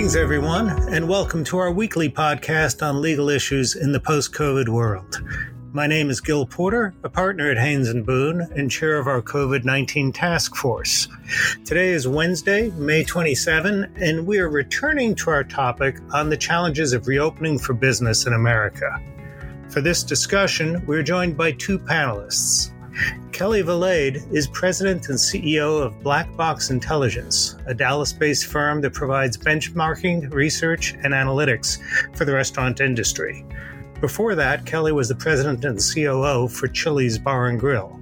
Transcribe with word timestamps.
Greetings, 0.00 0.16
everyone, 0.16 0.70
and 0.88 1.06
welcome 1.06 1.44
to 1.44 1.58
our 1.58 1.70
weekly 1.70 2.08
podcast 2.08 2.82
on 2.82 3.02
legal 3.02 3.28
issues 3.28 3.76
in 3.76 3.92
the 3.92 4.00
post 4.00 4.32
COVID 4.32 4.66
world. 4.66 5.22
My 5.74 5.86
name 5.86 6.08
is 6.08 6.22
Gil 6.22 6.46
Porter, 6.46 6.94
a 7.04 7.10
partner 7.10 7.50
at 7.50 7.58
Haynes 7.58 7.90
and 7.90 8.06
Boone 8.06 8.40
and 8.56 8.70
chair 8.70 8.96
of 8.96 9.06
our 9.06 9.20
COVID 9.20 9.66
19 9.66 10.10
task 10.12 10.56
force. 10.56 11.06
Today 11.66 11.90
is 11.90 12.08
Wednesday, 12.08 12.70
May 12.70 13.04
27, 13.04 13.92
and 13.96 14.26
we 14.26 14.38
are 14.38 14.48
returning 14.48 15.14
to 15.16 15.28
our 15.28 15.44
topic 15.44 15.98
on 16.14 16.30
the 16.30 16.36
challenges 16.38 16.94
of 16.94 17.06
reopening 17.06 17.58
for 17.58 17.74
business 17.74 18.26
in 18.26 18.32
America. 18.32 18.98
For 19.68 19.82
this 19.82 20.02
discussion, 20.02 20.82
we're 20.86 21.02
joined 21.02 21.36
by 21.36 21.52
two 21.52 21.78
panelists. 21.78 22.70
Kelly 23.32 23.62
Valade 23.62 24.22
is 24.32 24.46
president 24.48 25.08
and 25.08 25.18
CEO 25.18 25.80
of 25.82 26.02
Black 26.02 26.34
Box 26.36 26.70
Intelligence, 26.70 27.56
a 27.66 27.74
Dallas 27.74 28.12
based 28.12 28.46
firm 28.46 28.80
that 28.82 28.92
provides 28.92 29.36
benchmarking, 29.36 30.32
research, 30.32 30.94
and 31.02 31.14
analytics 31.14 31.78
for 32.16 32.24
the 32.24 32.32
restaurant 32.32 32.80
industry. 32.80 33.46
Before 34.00 34.34
that, 34.34 34.66
Kelly 34.66 34.92
was 34.92 35.08
the 35.08 35.14
president 35.14 35.64
and 35.64 35.78
COO 35.78 36.48
for 36.48 36.68
Chili's 36.68 37.18
Bar 37.18 37.48
and 37.48 37.60
Grill. 37.60 38.00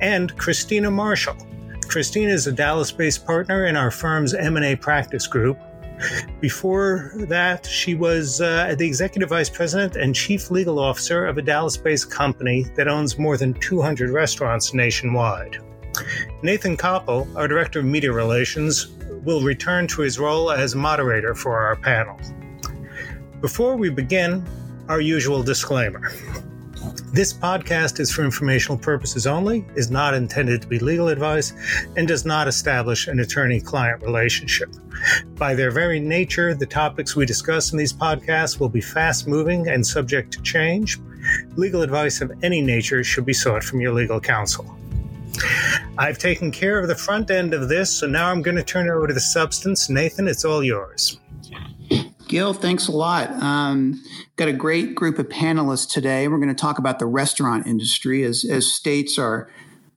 And 0.00 0.36
Christina 0.36 0.90
Marshall. 0.90 1.36
Christina 1.88 2.32
is 2.32 2.46
a 2.46 2.52
Dallas-based 2.52 3.24
partner 3.24 3.66
in 3.66 3.76
our 3.76 3.90
firm's 3.90 4.34
M&A 4.34 4.76
practice 4.76 5.26
group, 5.26 5.58
before 6.40 7.12
that, 7.28 7.66
she 7.66 7.94
was 7.94 8.40
uh, 8.40 8.74
the 8.76 8.86
executive 8.86 9.30
vice 9.30 9.48
president 9.48 9.96
and 9.96 10.14
chief 10.14 10.50
legal 10.50 10.78
officer 10.78 11.26
of 11.26 11.38
a 11.38 11.42
Dallas 11.42 11.76
based 11.76 12.10
company 12.10 12.64
that 12.74 12.88
owns 12.88 13.18
more 13.18 13.36
than 13.36 13.54
200 13.54 14.10
restaurants 14.10 14.74
nationwide. 14.74 15.58
Nathan 16.42 16.76
Koppel, 16.76 17.34
our 17.36 17.48
director 17.48 17.78
of 17.78 17.86
media 17.86 18.12
relations, 18.12 18.88
will 19.24 19.42
return 19.42 19.86
to 19.88 20.02
his 20.02 20.18
role 20.18 20.50
as 20.50 20.74
moderator 20.74 21.34
for 21.34 21.58
our 21.58 21.76
panel. 21.76 22.18
Before 23.40 23.76
we 23.76 23.90
begin, 23.90 24.46
our 24.88 25.00
usual 25.00 25.42
disclaimer. 25.42 26.12
This 27.16 27.32
podcast 27.32 27.98
is 27.98 28.12
for 28.12 28.24
informational 28.24 28.76
purposes 28.76 29.26
only, 29.26 29.64
is 29.74 29.90
not 29.90 30.12
intended 30.12 30.60
to 30.60 30.68
be 30.68 30.78
legal 30.78 31.08
advice, 31.08 31.54
and 31.96 32.06
does 32.06 32.26
not 32.26 32.46
establish 32.46 33.08
an 33.08 33.20
attorney 33.20 33.58
client 33.58 34.02
relationship. 34.02 34.68
By 35.38 35.54
their 35.54 35.70
very 35.70 35.98
nature, 35.98 36.52
the 36.54 36.66
topics 36.66 37.16
we 37.16 37.24
discuss 37.24 37.72
in 37.72 37.78
these 37.78 37.94
podcasts 37.94 38.60
will 38.60 38.68
be 38.68 38.82
fast 38.82 39.26
moving 39.26 39.66
and 39.66 39.86
subject 39.86 40.30
to 40.34 40.42
change. 40.42 40.98
Legal 41.56 41.80
advice 41.80 42.20
of 42.20 42.30
any 42.42 42.60
nature 42.60 43.02
should 43.02 43.24
be 43.24 43.32
sought 43.32 43.64
from 43.64 43.80
your 43.80 43.94
legal 43.94 44.20
counsel. 44.20 44.76
I've 45.96 46.18
taken 46.18 46.50
care 46.50 46.78
of 46.78 46.86
the 46.86 46.94
front 46.94 47.30
end 47.30 47.54
of 47.54 47.70
this, 47.70 47.90
so 47.90 48.06
now 48.06 48.30
I'm 48.30 48.42
going 48.42 48.58
to 48.58 48.62
turn 48.62 48.88
it 48.88 48.90
over 48.90 49.06
to 49.06 49.14
the 49.14 49.20
substance. 49.20 49.88
Nathan, 49.88 50.28
it's 50.28 50.44
all 50.44 50.62
yours. 50.62 51.18
Gil, 52.28 52.52
thanks 52.52 52.88
a 52.88 52.92
lot. 52.92 53.30
Um, 53.40 54.02
got 54.34 54.48
a 54.48 54.52
great 54.52 54.94
group 54.96 55.18
of 55.18 55.28
panelists 55.28 55.88
today. 55.88 56.26
We're 56.26 56.38
going 56.38 56.48
to 56.48 56.54
talk 56.54 56.78
about 56.78 56.98
the 56.98 57.06
restaurant 57.06 57.66
industry 57.66 58.24
as, 58.24 58.44
as 58.44 58.72
states 58.72 59.16
are 59.16 59.48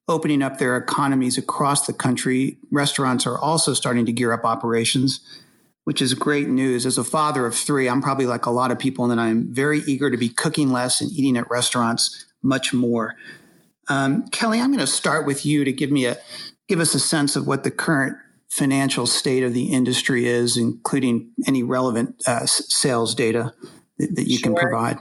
opening 0.08 0.44
up 0.44 0.60
their 0.60 0.78
economies 0.78 1.38
across 1.38 1.88
the 1.88 1.94
country. 1.94 2.58
Restaurants 2.72 3.26
are 3.26 3.38
also 3.38 3.74
starting 3.74 4.06
to 4.06 4.12
gear 4.12 4.32
up 4.32 4.46
operations, 4.46 5.22
which 5.86 6.04
is 6.04 6.14
great 6.14 6.48
news. 6.48 6.86
As 6.86 7.00
a 7.00 7.04
father 7.04 7.48
of 7.48 7.56
three, 7.56 7.90
I'm 7.90 8.02
probably 8.02 8.28
like 8.28 8.46
a 8.46 8.52
lot 8.52 8.70
of 8.70 8.78
people, 8.78 9.10
and 9.10 9.20
I'm 9.20 9.52
very 9.52 9.80
eager 9.88 10.12
to 10.12 10.18
be 10.18 10.30
cooking 10.30 10.72
less 10.72 11.02
and 11.02 11.12
eating 11.12 11.36
at 11.36 11.50
restaurants 11.50 12.26
much 12.44 12.74
more. 12.74 13.16
Um, 13.88 14.28
Kelly, 14.28 14.60
I'm 14.62 14.68
going 14.68 14.80
to 14.80 14.88
start 14.88 15.26
with 15.26 15.48
you 15.48 15.64
to 15.64 15.72
give 15.72 15.92
me 15.92 16.06
a 16.06 16.18
give 16.68 16.80
us 16.80 16.94
a 16.94 17.00
sense 17.00 17.36
of 17.36 17.48
what 17.48 17.64
the 17.64 17.72
current 17.72 18.16
financial 18.50 19.06
state 19.06 19.44
of 19.44 19.54
the 19.54 19.72
industry 19.72 20.26
is, 20.26 20.58
including 20.58 21.32
any 21.48 21.64
relevant 21.64 22.22
uh, 22.28 22.46
sales 22.46 23.16
data 23.16 23.54
that, 23.98 24.16
that 24.16 24.28
you 24.28 24.38
sure. 24.38 24.54
can 24.54 24.56
provide. 24.56 24.98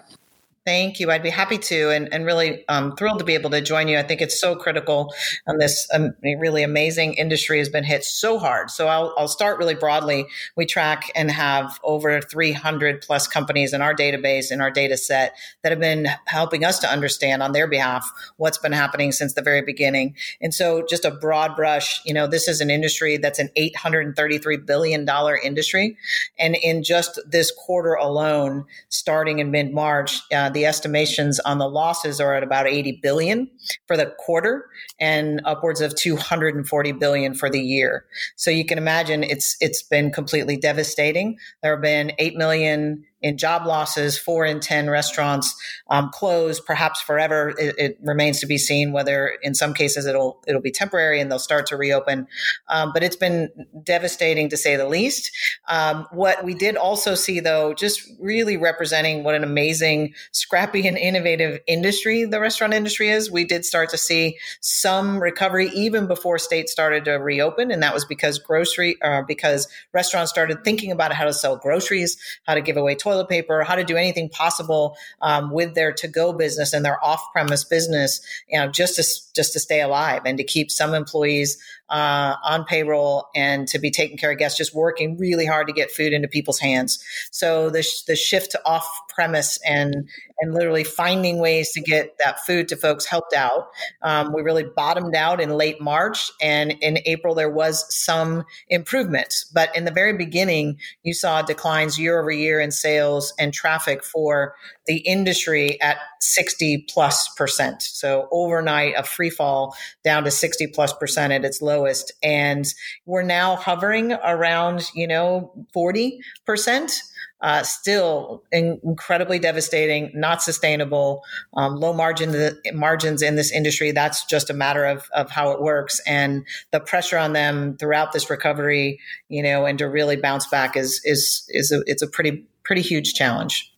Thank 0.68 1.00
you. 1.00 1.10
I'd 1.10 1.22
be 1.22 1.30
happy 1.30 1.56
to, 1.56 1.88
and, 1.88 2.12
and 2.12 2.26
really 2.26 2.68
um, 2.68 2.94
thrilled 2.94 3.20
to 3.20 3.24
be 3.24 3.32
able 3.32 3.48
to 3.48 3.62
join 3.62 3.88
you. 3.88 3.96
I 3.96 4.02
think 4.02 4.20
it's 4.20 4.38
so 4.38 4.54
critical, 4.54 5.14
and 5.46 5.58
this 5.58 5.88
um, 5.94 6.12
really 6.22 6.62
amazing 6.62 7.14
industry 7.14 7.56
has 7.56 7.70
been 7.70 7.84
hit 7.84 8.04
so 8.04 8.38
hard. 8.38 8.70
So 8.70 8.86
I'll, 8.86 9.14
I'll 9.16 9.28
start 9.28 9.56
really 9.56 9.74
broadly. 9.74 10.26
We 10.56 10.66
track 10.66 11.10
and 11.16 11.30
have 11.30 11.80
over 11.82 12.20
300 12.20 13.00
plus 13.00 13.26
companies 13.26 13.72
in 13.72 13.80
our 13.80 13.94
database, 13.94 14.52
in 14.52 14.60
our 14.60 14.70
data 14.70 14.98
set, 14.98 15.34
that 15.62 15.72
have 15.72 15.80
been 15.80 16.08
helping 16.26 16.66
us 16.66 16.78
to 16.80 16.86
understand 16.86 17.42
on 17.42 17.52
their 17.52 17.66
behalf 17.66 18.12
what's 18.36 18.58
been 18.58 18.72
happening 18.72 19.10
since 19.10 19.32
the 19.32 19.40
very 19.40 19.62
beginning. 19.62 20.16
And 20.42 20.52
so, 20.52 20.84
just 20.86 21.06
a 21.06 21.10
broad 21.10 21.56
brush, 21.56 22.02
you 22.04 22.12
know, 22.12 22.26
this 22.26 22.46
is 22.46 22.60
an 22.60 22.68
industry 22.68 23.16
that's 23.16 23.38
an 23.38 23.48
$833 23.56 24.66
billion 24.66 25.08
industry. 25.42 25.96
And 26.38 26.56
in 26.56 26.82
just 26.82 27.18
this 27.26 27.50
quarter 27.50 27.94
alone, 27.94 28.66
starting 28.90 29.38
in 29.38 29.50
mid 29.50 29.72
March, 29.72 30.20
uh, 30.30 30.50
the 30.58 30.66
estimations 30.66 31.38
on 31.40 31.58
the 31.58 31.68
losses 31.68 32.20
are 32.20 32.34
at 32.34 32.42
about 32.42 32.66
80 32.66 32.98
billion 33.00 33.48
for 33.86 33.96
the 33.96 34.12
quarter 34.18 34.68
and 34.98 35.40
upwards 35.44 35.80
of 35.80 35.94
240 35.94 36.92
billion 36.92 37.32
for 37.32 37.48
the 37.48 37.60
year. 37.60 38.04
So 38.34 38.50
you 38.50 38.64
can 38.64 38.76
imagine 38.76 39.22
it's 39.22 39.56
it's 39.60 39.84
been 39.84 40.10
completely 40.10 40.56
devastating. 40.56 41.38
There 41.62 41.72
have 41.72 41.82
been 41.82 42.12
8 42.18 42.34
million 42.34 43.04
in 43.20 43.36
job 43.36 43.66
losses, 43.66 44.16
four 44.16 44.44
in 44.44 44.60
10 44.60 44.88
restaurants 44.88 45.54
um, 45.90 46.10
close, 46.12 46.60
perhaps 46.60 47.00
forever. 47.00 47.54
It, 47.58 47.74
it, 47.78 47.98
remains 48.02 48.40
to 48.40 48.46
be 48.46 48.58
seen 48.58 48.92
whether 48.92 49.36
in 49.42 49.54
some 49.54 49.74
cases 49.74 50.06
it'll, 50.06 50.40
it'll 50.46 50.62
be 50.62 50.70
temporary 50.70 51.20
and 51.20 51.30
they'll 51.30 51.38
start 51.38 51.66
to 51.66 51.76
reopen. 51.76 52.28
Um, 52.68 52.92
but 52.92 53.02
it's 53.02 53.16
been 53.16 53.50
devastating 53.82 54.48
to 54.50 54.56
say 54.56 54.76
the 54.76 54.88
least. 54.88 55.32
Um, 55.68 56.06
what 56.12 56.44
we 56.44 56.54
did 56.54 56.76
also 56.76 57.14
see 57.14 57.40
though, 57.40 57.74
just 57.74 58.08
really 58.20 58.56
representing 58.56 59.24
what 59.24 59.34
an 59.34 59.42
amazing, 59.42 60.14
scrappy 60.32 60.86
and 60.86 60.96
innovative 60.96 61.60
industry 61.66 62.24
the 62.24 62.40
restaurant 62.40 62.74
industry 62.74 63.08
is, 63.08 63.30
we 63.30 63.44
did 63.44 63.64
start 63.64 63.90
to 63.90 63.98
see 63.98 64.38
some 64.60 65.20
recovery 65.20 65.70
even 65.74 66.06
before 66.06 66.38
states 66.38 66.72
started 66.72 67.04
to 67.06 67.12
reopen. 67.12 67.70
And 67.70 67.82
that 67.82 67.94
was 67.94 68.04
because 68.04 68.38
grocery, 68.38 69.00
uh, 69.02 69.22
because 69.26 69.68
restaurants 69.92 70.30
started 70.30 70.64
thinking 70.64 70.92
about 70.92 71.12
how 71.12 71.24
to 71.24 71.32
sell 71.32 71.56
groceries, 71.56 72.16
how 72.46 72.54
to 72.54 72.60
give 72.60 72.76
away 72.76 72.94
toilet 73.08 73.28
paper, 73.28 73.62
how 73.62 73.74
to 73.74 73.84
do 73.84 73.96
anything 73.96 74.28
possible 74.28 74.96
um, 75.22 75.50
with 75.50 75.74
their 75.74 75.92
to-go 75.92 76.32
business 76.32 76.72
and 76.72 76.84
their 76.84 77.02
off-premise 77.04 77.64
business, 77.64 78.20
you 78.48 78.58
know, 78.58 78.68
just 78.68 78.96
to 78.96 79.02
just 79.34 79.52
to 79.52 79.60
stay 79.60 79.80
alive 79.80 80.22
and 80.24 80.38
to 80.38 80.44
keep 80.44 80.70
some 80.70 80.94
employees 80.94 81.58
uh, 81.90 82.36
on 82.44 82.64
payroll 82.64 83.28
and 83.34 83.66
to 83.68 83.78
be 83.78 83.90
taking 83.90 84.16
care 84.16 84.32
of 84.32 84.38
guests, 84.38 84.58
just 84.58 84.74
working 84.74 85.16
really 85.18 85.46
hard 85.46 85.66
to 85.66 85.72
get 85.72 85.90
food 85.90 86.12
into 86.12 86.28
people's 86.28 86.58
hands. 86.58 86.98
So 87.30 87.70
the 87.70 87.86
the 88.06 88.16
shift 88.16 88.52
to 88.52 88.60
off-premise 88.64 89.58
and 89.66 90.08
and 90.40 90.54
literally 90.54 90.84
finding 90.84 91.38
ways 91.40 91.72
to 91.72 91.80
get 91.80 92.16
that 92.24 92.44
food 92.46 92.68
to 92.68 92.76
folks 92.76 93.04
helped 93.04 93.34
out. 93.34 93.68
Um, 94.02 94.32
we 94.32 94.42
really 94.42 94.64
bottomed 94.64 95.16
out 95.16 95.40
in 95.40 95.50
late 95.50 95.80
March, 95.80 96.30
and 96.40 96.72
in 96.80 96.98
April 97.06 97.34
there 97.34 97.50
was 97.50 97.92
some 97.94 98.44
improvement. 98.68 99.34
But 99.52 99.74
in 99.74 99.84
the 99.84 99.90
very 99.90 100.16
beginning, 100.16 100.78
you 101.02 101.14
saw 101.14 101.42
declines 101.42 101.98
year 101.98 102.20
over 102.20 102.30
year 102.30 102.60
in 102.60 102.70
sales 102.70 103.32
and 103.38 103.52
traffic 103.52 104.04
for 104.04 104.54
the 104.88 104.96
industry 104.96 105.80
at 105.80 105.98
60 106.20 106.86
plus 106.88 107.28
percent. 107.36 107.82
So 107.82 108.26
overnight, 108.32 108.94
a 108.96 109.04
free 109.04 109.30
fall 109.30 109.76
down 110.02 110.24
to 110.24 110.30
60 110.30 110.66
plus 110.68 110.92
percent 110.94 111.32
at 111.32 111.44
its 111.44 111.62
lowest. 111.62 112.10
And 112.22 112.66
we're 113.06 113.22
now 113.22 113.54
hovering 113.54 114.14
around, 114.14 114.90
you 114.94 115.06
know, 115.06 115.52
40 115.72 116.20
percent 116.44 117.02
uh, 117.40 117.62
still 117.62 118.42
in, 118.50 118.80
incredibly 118.82 119.38
devastating, 119.38 120.10
not 120.14 120.42
sustainable, 120.42 121.22
um, 121.56 121.76
low 121.76 121.92
margin 121.92 122.58
margins 122.72 123.22
in 123.22 123.36
this 123.36 123.52
industry. 123.52 123.92
That's 123.92 124.24
just 124.24 124.50
a 124.50 124.54
matter 124.54 124.84
of 124.84 125.08
of 125.14 125.30
how 125.30 125.52
it 125.52 125.62
works, 125.62 126.00
and 126.06 126.44
the 126.72 126.80
pressure 126.80 127.18
on 127.18 127.34
them 127.34 127.76
throughout 127.76 128.12
this 128.12 128.28
recovery, 128.28 128.98
you 129.28 129.42
know, 129.42 129.66
and 129.66 129.78
to 129.78 129.88
really 129.88 130.16
bounce 130.16 130.46
back 130.48 130.76
is 130.76 131.00
is 131.04 131.44
is 131.48 131.70
a, 131.70 131.82
it's 131.86 132.02
a 132.02 132.08
pretty 132.08 132.44
pretty 132.64 132.82
huge 132.82 133.14
challenge. 133.14 133.72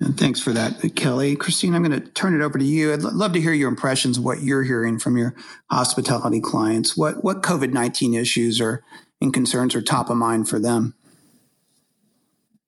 And 0.00 0.18
thanks 0.18 0.40
for 0.40 0.52
that, 0.52 0.92
Kelly. 0.94 1.36
Christine, 1.36 1.74
I'm 1.74 1.82
going 1.82 2.00
to 2.00 2.08
turn 2.10 2.40
it 2.40 2.44
over 2.44 2.58
to 2.58 2.64
you. 2.64 2.92
I'd 2.92 3.02
love 3.02 3.32
to 3.32 3.40
hear 3.40 3.52
your 3.52 3.68
impressions 3.68 4.18
what 4.18 4.42
you're 4.42 4.62
hearing 4.62 4.98
from 4.98 5.16
your 5.16 5.34
hospitality 5.70 6.40
clients. 6.40 6.96
What 6.96 7.24
what 7.24 7.42
COVID 7.42 7.72
nineteen 7.72 8.14
issues 8.14 8.60
are 8.60 8.84
and 9.20 9.34
concerns 9.34 9.74
are 9.74 9.82
top 9.82 10.10
of 10.10 10.16
mind 10.16 10.48
for 10.48 10.58
them? 10.58 10.94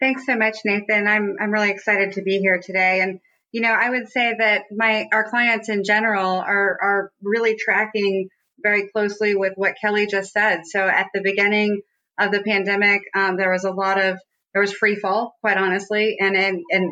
Thanks 0.01 0.27
so 0.27 0.37
much, 0.37 0.59
Nathan. 0.65 1.07
I'm 1.07 1.37
I'm 1.41 1.51
really 1.51 1.71
excited 1.71 2.12
to 2.15 2.23
be 2.23 2.39
here 2.39 2.61
today. 2.62 3.01
And 3.01 3.21
you 3.53 3.61
know, 3.61 3.73
I 3.73 3.91
would 3.91 4.09
say 4.09 4.35
that 4.39 4.65
my 4.71 5.07
our 5.12 5.29
clients 5.29 5.69
in 5.69 5.85
general 5.85 6.39
are 6.39 6.79
are 6.83 7.12
really 7.23 7.57
tracking 7.57 8.29
very 8.62 8.89
closely 8.89 9.35
with 9.35 9.53
what 9.57 9.77
Kelly 9.81 10.07
just 10.07 10.33
said. 10.33 10.62
So 10.67 10.87
at 10.87 11.09
the 11.15 11.23
beginning 11.23 11.81
of 12.19 12.33
the 12.33 12.43
pandemic, 12.43 13.03
um, 13.15 13.37
there 13.37 13.51
was 13.51 13.65
a 13.65 13.71
lot 13.71 14.01
of 14.01 14.19
there 14.52 14.62
was 14.62 14.73
free 14.73 14.97
fall, 14.97 15.37
quite 15.41 15.56
honestly, 15.58 16.17
and 16.20 16.37
and 16.37 16.61
and 16.70 16.91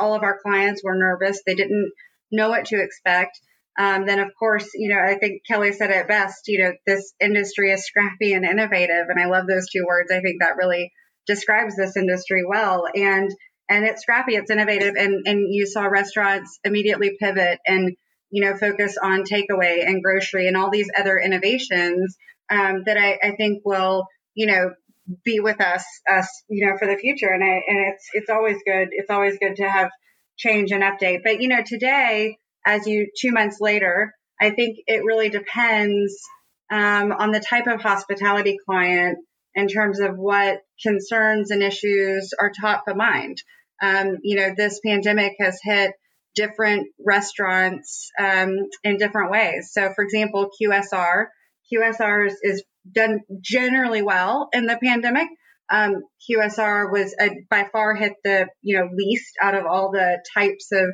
all 0.00 0.14
of 0.14 0.22
our 0.22 0.38
clients 0.42 0.82
were 0.82 0.96
nervous. 0.96 1.42
They 1.46 1.54
didn't 1.54 1.92
know 2.30 2.48
what 2.50 2.66
to 2.66 2.82
expect. 2.82 3.40
um, 3.78 4.06
then 4.06 4.20
of 4.20 4.30
course, 4.38 4.70
you 4.74 4.88
know, 4.88 5.00
I 5.00 5.16
think 5.18 5.42
Kelly 5.46 5.72
said 5.72 5.90
it 5.90 6.06
best, 6.06 6.46
you 6.46 6.62
know, 6.62 6.72
this 6.86 7.12
industry 7.20 7.72
is 7.72 7.84
scrappy 7.84 8.32
and 8.32 8.44
innovative. 8.44 9.06
And 9.08 9.20
I 9.20 9.26
love 9.26 9.46
those 9.46 9.68
two 9.68 9.84
words. 9.86 10.12
I 10.12 10.20
think 10.20 10.40
that 10.40 10.56
really 10.56 10.92
describes 11.26 11.76
this 11.76 11.96
industry 11.96 12.44
well. 12.48 12.84
And, 12.94 13.30
and 13.68 13.84
it's 13.84 14.02
scrappy, 14.02 14.36
it's 14.36 14.50
innovative. 14.50 14.94
And, 14.96 15.26
and 15.26 15.52
you 15.52 15.66
saw 15.66 15.84
restaurants 15.84 16.60
immediately 16.64 17.16
pivot 17.18 17.58
and, 17.66 17.96
you 18.30 18.44
know, 18.44 18.56
focus 18.56 18.96
on 19.02 19.24
takeaway 19.24 19.84
and 19.84 20.02
grocery 20.02 20.46
and 20.46 20.56
all 20.56 20.70
these 20.70 20.90
other 20.96 21.18
innovations 21.18 22.16
um, 22.50 22.84
that 22.86 22.96
I, 22.96 23.18
I 23.22 23.34
think 23.36 23.62
will, 23.64 24.06
you 24.34 24.46
know, 24.46 24.70
be 25.24 25.40
with 25.40 25.60
us, 25.60 25.84
us, 26.10 26.28
you 26.48 26.66
know, 26.66 26.76
for 26.78 26.86
the 26.86 26.96
future. 26.96 27.28
And 27.28 27.42
I, 27.42 27.62
and 27.66 27.92
it's, 27.92 28.08
it's 28.12 28.30
always 28.30 28.56
good. 28.66 28.88
It's 28.92 29.10
always 29.10 29.38
good 29.38 29.56
to 29.56 29.68
have 29.68 29.90
change 30.36 30.72
and 30.72 30.82
update. 30.82 31.20
But, 31.22 31.40
you 31.40 31.48
know, 31.48 31.62
today, 31.64 32.38
as 32.66 32.86
you 32.86 33.08
two 33.20 33.32
months 33.32 33.58
later, 33.60 34.14
I 34.40 34.50
think 34.50 34.78
it 34.86 35.04
really 35.04 35.28
depends 35.28 36.16
um, 36.70 37.12
on 37.12 37.30
the 37.30 37.40
type 37.40 37.66
of 37.66 37.82
hospitality 37.82 38.56
client 38.64 39.18
in 39.54 39.68
terms 39.68 40.00
of 40.00 40.16
what 40.16 40.60
concerns 40.82 41.50
and 41.50 41.62
issues 41.62 42.32
are 42.38 42.50
top 42.60 42.84
of 42.88 42.96
mind. 42.96 43.38
Um, 43.82 44.18
you 44.22 44.36
know, 44.36 44.54
this 44.56 44.80
pandemic 44.84 45.34
has 45.38 45.58
hit 45.62 45.92
different 46.34 46.88
restaurants 47.04 48.10
um, 48.18 48.56
in 48.82 48.96
different 48.96 49.30
ways. 49.30 49.70
So, 49.72 49.92
for 49.94 50.02
example, 50.02 50.50
QSR, 50.60 51.26
QSR 51.72 52.26
is, 52.26 52.36
is 52.42 52.64
done 52.90 53.20
generally 53.40 54.02
well 54.02 54.48
in 54.52 54.66
the 54.66 54.78
pandemic. 54.82 55.28
Um, 55.70 56.02
QSR 56.30 56.92
was 56.92 57.14
uh, 57.18 57.28
by 57.48 57.68
far 57.72 57.94
hit 57.94 58.14
the 58.22 58.48
you 58.62 58.78
know 58.78 58.88
least 58.94 59.34
out 59.40 59.54
of 59.54 59.64
all 59.66 59.90
the 59.90 60.22
types 60.34 60.72
of 60.72 60.90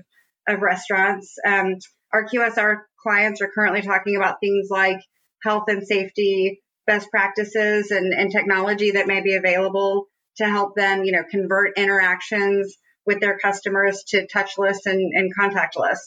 of 0.48 0.62
restaurants. 0.62 1.36
Um, 1.46 1.76
our 2.12 2.26
QSR 2.26 2.78
clients 3.02 3.40
are 3.40 3.50
currently 3.52 3.82
talking 3.82 4.16
about 4.16 4.40
things 4.40 4.68
like 4.70 5.00
health 5.42 5.64
and 5.68 5.86
safety 5.86 6.60
best 6.86 7.10
practices 7.10 7.90
and, 7.90 8.12
and 8.12 8.32
technology 8.32 8.92
that 8.92 9.06
may 9.06 9.20
be 9.20 9.34
available 9.34 10.06
to 10.36 10.44
help 10.44 10.74
them, 10.74 11.04
you 11.04 11.12
know, 11.12 11.22
convert 11.30 11.78
interactions 11.78 12.76
with 13.06 13.20
their 13.20 13.38
customers 13.38 14.02
to 14.08 14.26
touchless 14.26 14.86
and, 14.86 15.12
and 15.14 15.32
contactless. 15.36 15.98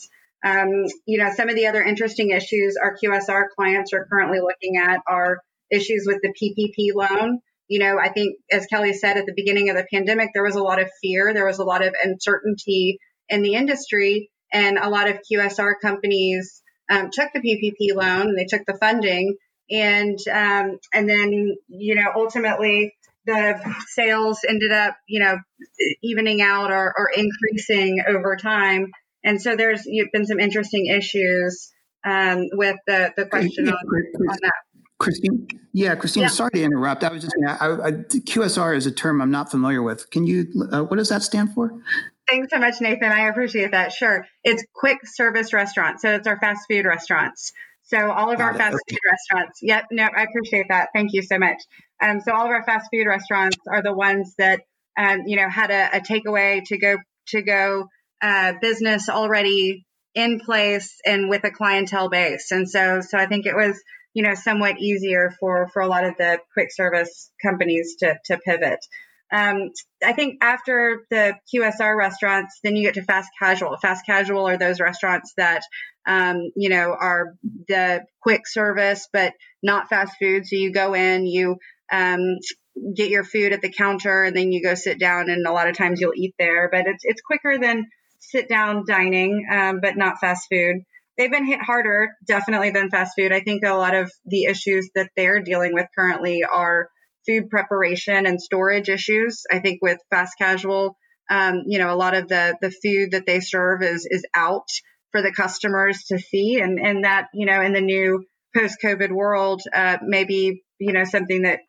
Um, 0.46 0.86
you 1.06 1.20
know, 1.20 1.32
some 1.34 1.50
of 1.50 1.56
the 1.56 1.68
other 1.68 1.82
interesting 1.82 2.32
issues 2.32 2.76
our 2.82 2.98
QSR 2.98 3.46
clients 3.56 3.94
are 3.94 4.06
currently 4.12 4.40
looking 4.42 4.78
at 4.78 5.00
are 5.08 5.40
issues 5.74 6.06
with 6.06 6.22
the 6.22 6.34
PPP 6.34 6.96
loan. 6.96 7.40
You 7.68 7.80
know, 7.80 7.98
I 7.98 8.10
think, 8.10 8.38
as 8.52 8.66
Kelly 8.68 8.94
said 8.94 9.18
at 9.18 9.26
the 9.26 9.34
beginning 9.36 9.70
of 9.70 9.76
the 9.76 9.88
pandemic, 9.92 10.30
there 10.34 10.44
was 10.44 10.56
a 10.56 10.64
lot 10.64 10.82
of 10.82 10.90
fear, 11.02 11.34
there 11.34 11.48
was 11.48 11.60
a 11.60 11.64
lot 11.64 11.86
of 11.86 11.96
uncertainty 12.04 13.00
in 13.30 13.42
the 13.42 13.56
industry, 13.56 14.30
and 14.52 14.78
a 14.78 14.90
lot 14.90 15.10
of 15.10 15.20
QSR 15.32 15.74
companies 15.82 16.62
um, 16.90 17.10
took 17.12 17.30
the 17.34 17.40
PPP 17.40 17.96
loan 17.96 18.30
and 18.30 18.38
they 18.38 18.46
took 18.46 18.66
the 18.66 18.78
funding, 18.78 19.36
and 19.72 20.20
um, 20.32 20.78
and 20.94 21.10
then 21.10 21.56
you 21.68 21.96
know 21.96 22.12
ultimately 22.16 22.94
the 23.26 23.76
sales 23.88 24.40
ended 24.48 24.72
up 24.72 24.98
you 25.08 25.22
know 25.22 25.38
evening 26.04 26.42
out 26.42 26.72
or, 26.72 26.94
or 26.98 27.10
increasing 27.16 28.04
over 28.08 28.36
time, 28.36 28.92
and 29.24 29.42
so 29.42 29.56
there's 29.56 29.88
been 30.12 30.26
some 30.26 30.40
interesting 30.40 30.88
issues 30.88 31.72
um, 32.06 32.50
with 32.52 32.78
the 32.86 33.14
the 33.16 33.26
question 33.26 33.70
on, 33.70 33.74
on 33.74 34.38
that. 34.42 34.54
Christine, 35.00 35.48
yeah, 35.74 35.96
Christine. 35.96 36.24
Yeah. 36.24 36.30
Sorry 36.30 36.52
to 36.54 36.64
interrupt. 36.64 37.04
I 37.04 37.12
was 37.12 37.24
just 37.24 37.36
I, 37.46 37.68
I, 37.68 37.92
QSR 37.92 38.76
is 38.76 38.86
a 38.86 38.92
term 38.92 39.22
I'm 39.22 39.32
not 39.32 39.52
familiar 39.52 39.82
with. 39.82 40.10
Can 40.12 40.26
you? 40.26 40.48
Uh, 40.72 40.84
what 40.84 40.98
does 40.98 41.10
that 41.10 41.24
stand 41.24 41.54
for? 41.54 41.74
Thanks 42.30 42.52
so 42.52 42.60
much, 42.60 42.76
Nathan. 42.80 43.12
I 43.12 43.28
appreciate 43.28 43.72
that. 43.72 43.92
Sure, 43.92 44.26
it's 44.44 44.64
quick 44.74 45.00
service 45.04 45.52
restaurant. 45.52 46.00
so 46.00 46.12
it's 46.12 46.28
our 46.28 46.40
fast 46.40 46.66
food 46.70 46.86
restaurants. 46.86 47.52
So 47.84 48.12
all 48.12 48.32
of 48.32 48.38
Got 48.38 48.44
our 48.46 48.56
it. 48.56 48.58
fast 48.58 48.76
okay. 48.76 48.82
food 48.92 49.00
restaurants. 49.12 49.60
Yep. 49.62 49.86
No, 49.92 50.04
I 50.04 50.24
appreciate 50.24 50.68
that. 50.70 50.90
Thank 50.94 51.14
you 51.14 51.22
so 51.22 51.38
much. 51.38 51.62
Um, 52.02 52.22
so 52.22 52.34
all 52.34 52.46
of 52.46 52.52
our 52.52 52.64
fast 52.64 52.90
food 52.94 53.08
restaurants 53.08 53.58
are 53.70 53.82
the 53.82 53.94
ones 53.94 54.34
that 54.38 54.62
um, 54.98 55.24
you 55.26 55.36
know 55.36 55.50
had 55.50 55.72
a, 55.72 55.98
a 55.98 56.00
takeaway 56.00 56.64
to 56.66 56.78
go 56.78 56.98
to 57.28 57.42
go 57.42 57.88
uh, 58.22 58.54
business 58.62 59.10
already 59.10 59.86
in 60.16 60.40
place 60.40 60.96
and 61.06 61.30
with 61.30 61.44
a 61.44 61.52
clientele 61.52 62.10
base. 62.10 62.52
And 62.52 62.70
so 62.70 63.02
so 63.02 63.18
I 63.18 63.26
think 63.26 63.46
it 63.46 63.56
was 63.56 63.82
you 64.14 64.24
know, 64.24 64.36
somewhat 64.36 64.80
easier 64.80 65.34
for, 65.40 65.70
for 65.74 65.82
a 65.82 65.88
lot 65.88 66.04
of 66.04 66.16
the 66.18 66.40
quick 66.54 66.70
service 66.72 67.32
companies 67.42 67.96
to, 68.00 68.18
to 68.26 68.38
pivot. 68.38 68.80
Um, 69.32 69.72
I 70.04 70.14
think 70.14 70.44
after 70.44 71.06
the 71.10 71.36
QSR 71.54 71.98
restaurants, 71.98 72.60
then 72.64 72.76
you 72.76 72.84
get 72.84 72.96
to 72.96 73.04
fast 73.04 73.30
casual. 73.40 73.76
Fast 73.82 74.06
casual 74.06 74.48
are 74.48 74.58
those 74.58 74.80
restaurants 74.80 75.34
that, 75.38 75.64
um, 76.08 76.52
you 76.56 76.70
know, 76.70 76.96
are 76.98 77.34
the 77.68 78.06
quick 78.22 78.48
service, 78.48 79.10
but 79.12 79.34
not 79.64 79.90
fast 79.90 80.14
food. 80.22 80.46
So 80.46 80.56
you 80.56 80.72
go 80.72 80.94
in, 80.94 81.26
you, 81.26 81.58
um, 81.92 82.38
get 82.96 83.10
your 83.10 83.24
food 83.24 83.54
at 83.54 83.62
the 83.62 83.72
counter 83.72 84.24
and 84.24 84.36
then 84.36 84.52
you 84.52 84.62
go 84.62 84.76
sit 84.76 85.00
down 85.00 85.30
and 85.30 85.46
a 85.48 85.52
lot 85.52 85.68
of 85.68 85.78
times 85.78 86.00
you'll 86.00 86.14
eat 86.16 86.36
there, 86.38 86.70
but 86.72 86.86
it's, 86.86 87.04
it's 87.04 87.22
quicker 87.22 87.58
than 87.58 87.88
sit 88.20 88.48
down 88.48 88.84
dining, 88.88 89.48
um, 89.52 89.80
but 89.82 89.98
not 89.98 90.20
fast 90.20 90.48
food 90.52 90.84
they've 91.18 91.32
been 91.32 91.46
hit 91.46 91.62
harder, 91.62 92.10
definitely 92.26 92.72
than 92.72 92.90
fast 92.90 93.14
food. 93.18 93.32
I 93.32 93.42
think 93.42 93.64
a 93.64 93.74
lot 93.74 93.96
of 93.96 94.12
the 94.26 94.46
issues 94.46 94.90
that 94.96 95.10
they're 95.16 95.42
dealing 95.42 95.74
with 95.74 95.88
currently 95.98 96.44
are 96.44 96.90
food 97.26 97.50
preparation 97.50 98.26
and 98.26 98.42
storage 98.42 98.90
issues. 98.90 99.44
I 99.52 99.60
think 99.60 99.80
with 99.82 100.00
fast 100.10 100.38
casual, 100.38 100.98
um, 101.30 101.64
you 101.68 101.80
know, 101.80 101.94
a 101.94 101.96
lot 101.96 102.16
of 102.16 102.28
the 102.28 102.58
the 102.62 102.72
food 102.72 103.12
that 103.12 103.26
they 103.26 103.40
serve 103.40 103.82
is 103.82 104.08
is 104.10 104.26
out 104.34 104.68
for 105.12 105.22
the 105.22 105.32
customers 105.32 106.04
to 106.06 106.20
see, 106.20 106.60
and 106.60 106.80
and 106.80 107.04
that 107.04 107.28
you 107.34 107.46
know, 107.46 107.62
in 107.62 107.74
the 107.74 107.82
new 107.82 108.26
post 108.56 108.78
COVID 108.84 109.12
world, 109.12 109.62
uh, 109.74 109.98
maybe 110.02 110.64
you 110.80 110.94
know 110.94 111.06
something 111.06 111.44
that 111.44 111.60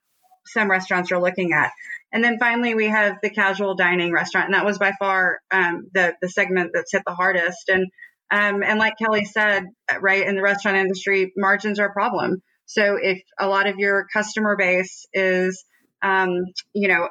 some 0.47 0.71
restaurants 0.71 1.13
are 1.13 1.21
looking 1.21 1.53
at. 1.53 1.71
And 2.13 2.23
then 2.23 2.39
finally, 2.39 2.75
we 2.75 2.87
have 2.87 3.17
the 3.23 3.31
casual 3.31 3.75
dining 3.75 4.13
restaurant, 4.13 4.47
and 4.47 4.55
that 4.55 4.65
was 4.65 4.79
by 4.79 4.93
far 4.99 5.41
um, 5.51 5.89
the 5.93 6.15
the 6.21 6.29
segment 6.29 6.71
that's 6.75 6.93
hit 6.93 7.03
the 7.07 7.15
hardest. 7.15 7.69
And 7.69 7.87
um, 8.31 8.63
and 8.63 8.79
like 8.79 8.95
Kelly 8.99 9.25
said, 9.25 9.65
right, 10.01 10.27
in 10.27 10.37
the 10.37 10.43
restaurant 10.43 10.77
industry, 10.77 11.33
margins 11.37 11.79
are 11.79 11.89
a 11.89 11.93
problem. 11.93 12.43
So 12.67 12.97
if 13.01 13.23
a 13.39 13.47
lot 13.47 13.67
of 13.69 13.77
your 13.79 14.07
customer 14.13 14.57
base 14.57 15.07
is, 15.13 15.65
um, 16.03 16.47
you 16.73 16.89
know, 16.89 17.09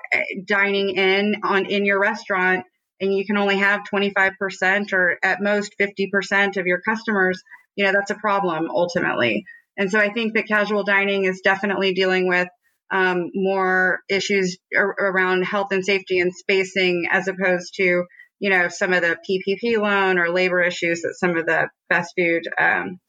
dining 0.47 0.95
in 0.95 1.35
on 1.43 1.65
in 1.65 1.85
your 1.85 1.99
restaurant, 1.99 2.65
and 2.99 3.13
you 3.13 3.25
can 3.25 3.37
only 3.37 3.57
have 3.57 3.81
25% 3.93 4.93
or 4.93 5.17
at 5.23 5.41
most 5.41 5.73
50% 5.79 6.57
of 6.57 6.65
your 6.65 6.81
customers, 6.81 7.41
you 7.75 7.85
know, 7.85 7.91
that's 7.91 8.11
a 8.11 8.15
problem 8.15 8.69
ultimately. 8.69 9.45
And 9.77 9.91
so 9.91 9.99
I 9.99 10.11
think 10.11 10.33
that 10.35 10.47
casual 10.47 10.83
dining 10.83 11.25
is 11.25 11.41
definitely 11.43 11.93
dealing 11.93 12.27
with 12.27 12.47
um, 12.91 13.31
more 13.33 14.01
issues 14.09 14.57
ar- 14.77 14.95
around 14.99 15.43
health 15.43 15.71
and 15.71 15.83
safety 15.83 16.19
and 16.19 16.33
spacing 16.33 17.07
as 17.11 17.27
opposed 17.27 17.73
to 17.77 18.05
you 18.43 18.49
know, 18.49 18.67
some 18.67 18.91
of 18.91 19.01
the 19.01 19.17
PPP 19.25 19.77
loan 19.77 20.19
or 20.19 20.29
labor 20.29 20.61
issues 20.61 21.01
that 21.03 21.15
some 21.17 21.37
of 21.37 21.45
the 21.45 21.69
fast 21.87 22.13
food 22.17 22.41
um, 22.59 22.99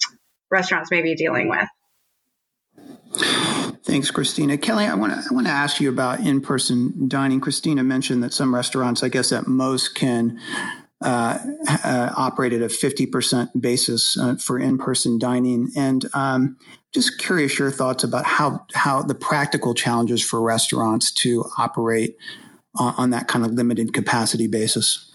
restaurants 0.48 0.92
may 0.92 1.02
be 1.02 1.16
dealing 1.16 1.48
with. 1.48 1.66
Thanks, 3.82 4.12
Christina. 4.12 4.56
Kelly, 4.56 4.84
I 4.84 4.94
want 4.94 5.12
to 5.12 5.18
I 5.28 5.34
want 5.34 5.48
to 5.48 5.52
ask 5.52 5.80
you 5.80 5.88
about 5.88 6.20
in-person 6.20 7.08
dining. 7.08 7.40
Christina 7.40 7.82
mentioned 7.82 8.22
that 8.22 8.32
some 8.32 8.54
restaurants, 8.54 9.02
I 9.02 9.08
guess, 9.08 9.32
at 9.32 9.48
most 9.48 9.96
can 9.96 10.38
uh, 11.00 11.38
uh, 11.68 12.12
operate 12.16 12.52
at 12.52 12.62
a 12.62 12.66
50% 12.66 13.60
basis 13.60 14.16
uh, 14.16 14.36
for 14.36 14.56
in-person 14.56 15.18
dining. 15.18 15.72
And 15.76 16.04
um, 16.14 16.58
just 16.92 17.18
curious 17.18 17.58
your 17.58 17.72
thoughts 17.72 18.04
about 18.04 18.24
how 18.24 18.64
how 18.72 19.02
the 19.02 19.16
practical 19.16 19.74
challenges 19.74 20.22
for 20.22 20.40
restaurants 20.40 21.10
to 21.14 21.44
operate 21.58 22.16
on, 22.76 22.94
on 22.96 23.10
that 23.10 23.26
kind 23.26 23.44
of 23.44 23.50
limited 23.50 23.92
capacity 23.92 24.46
basis. 24.46 25.10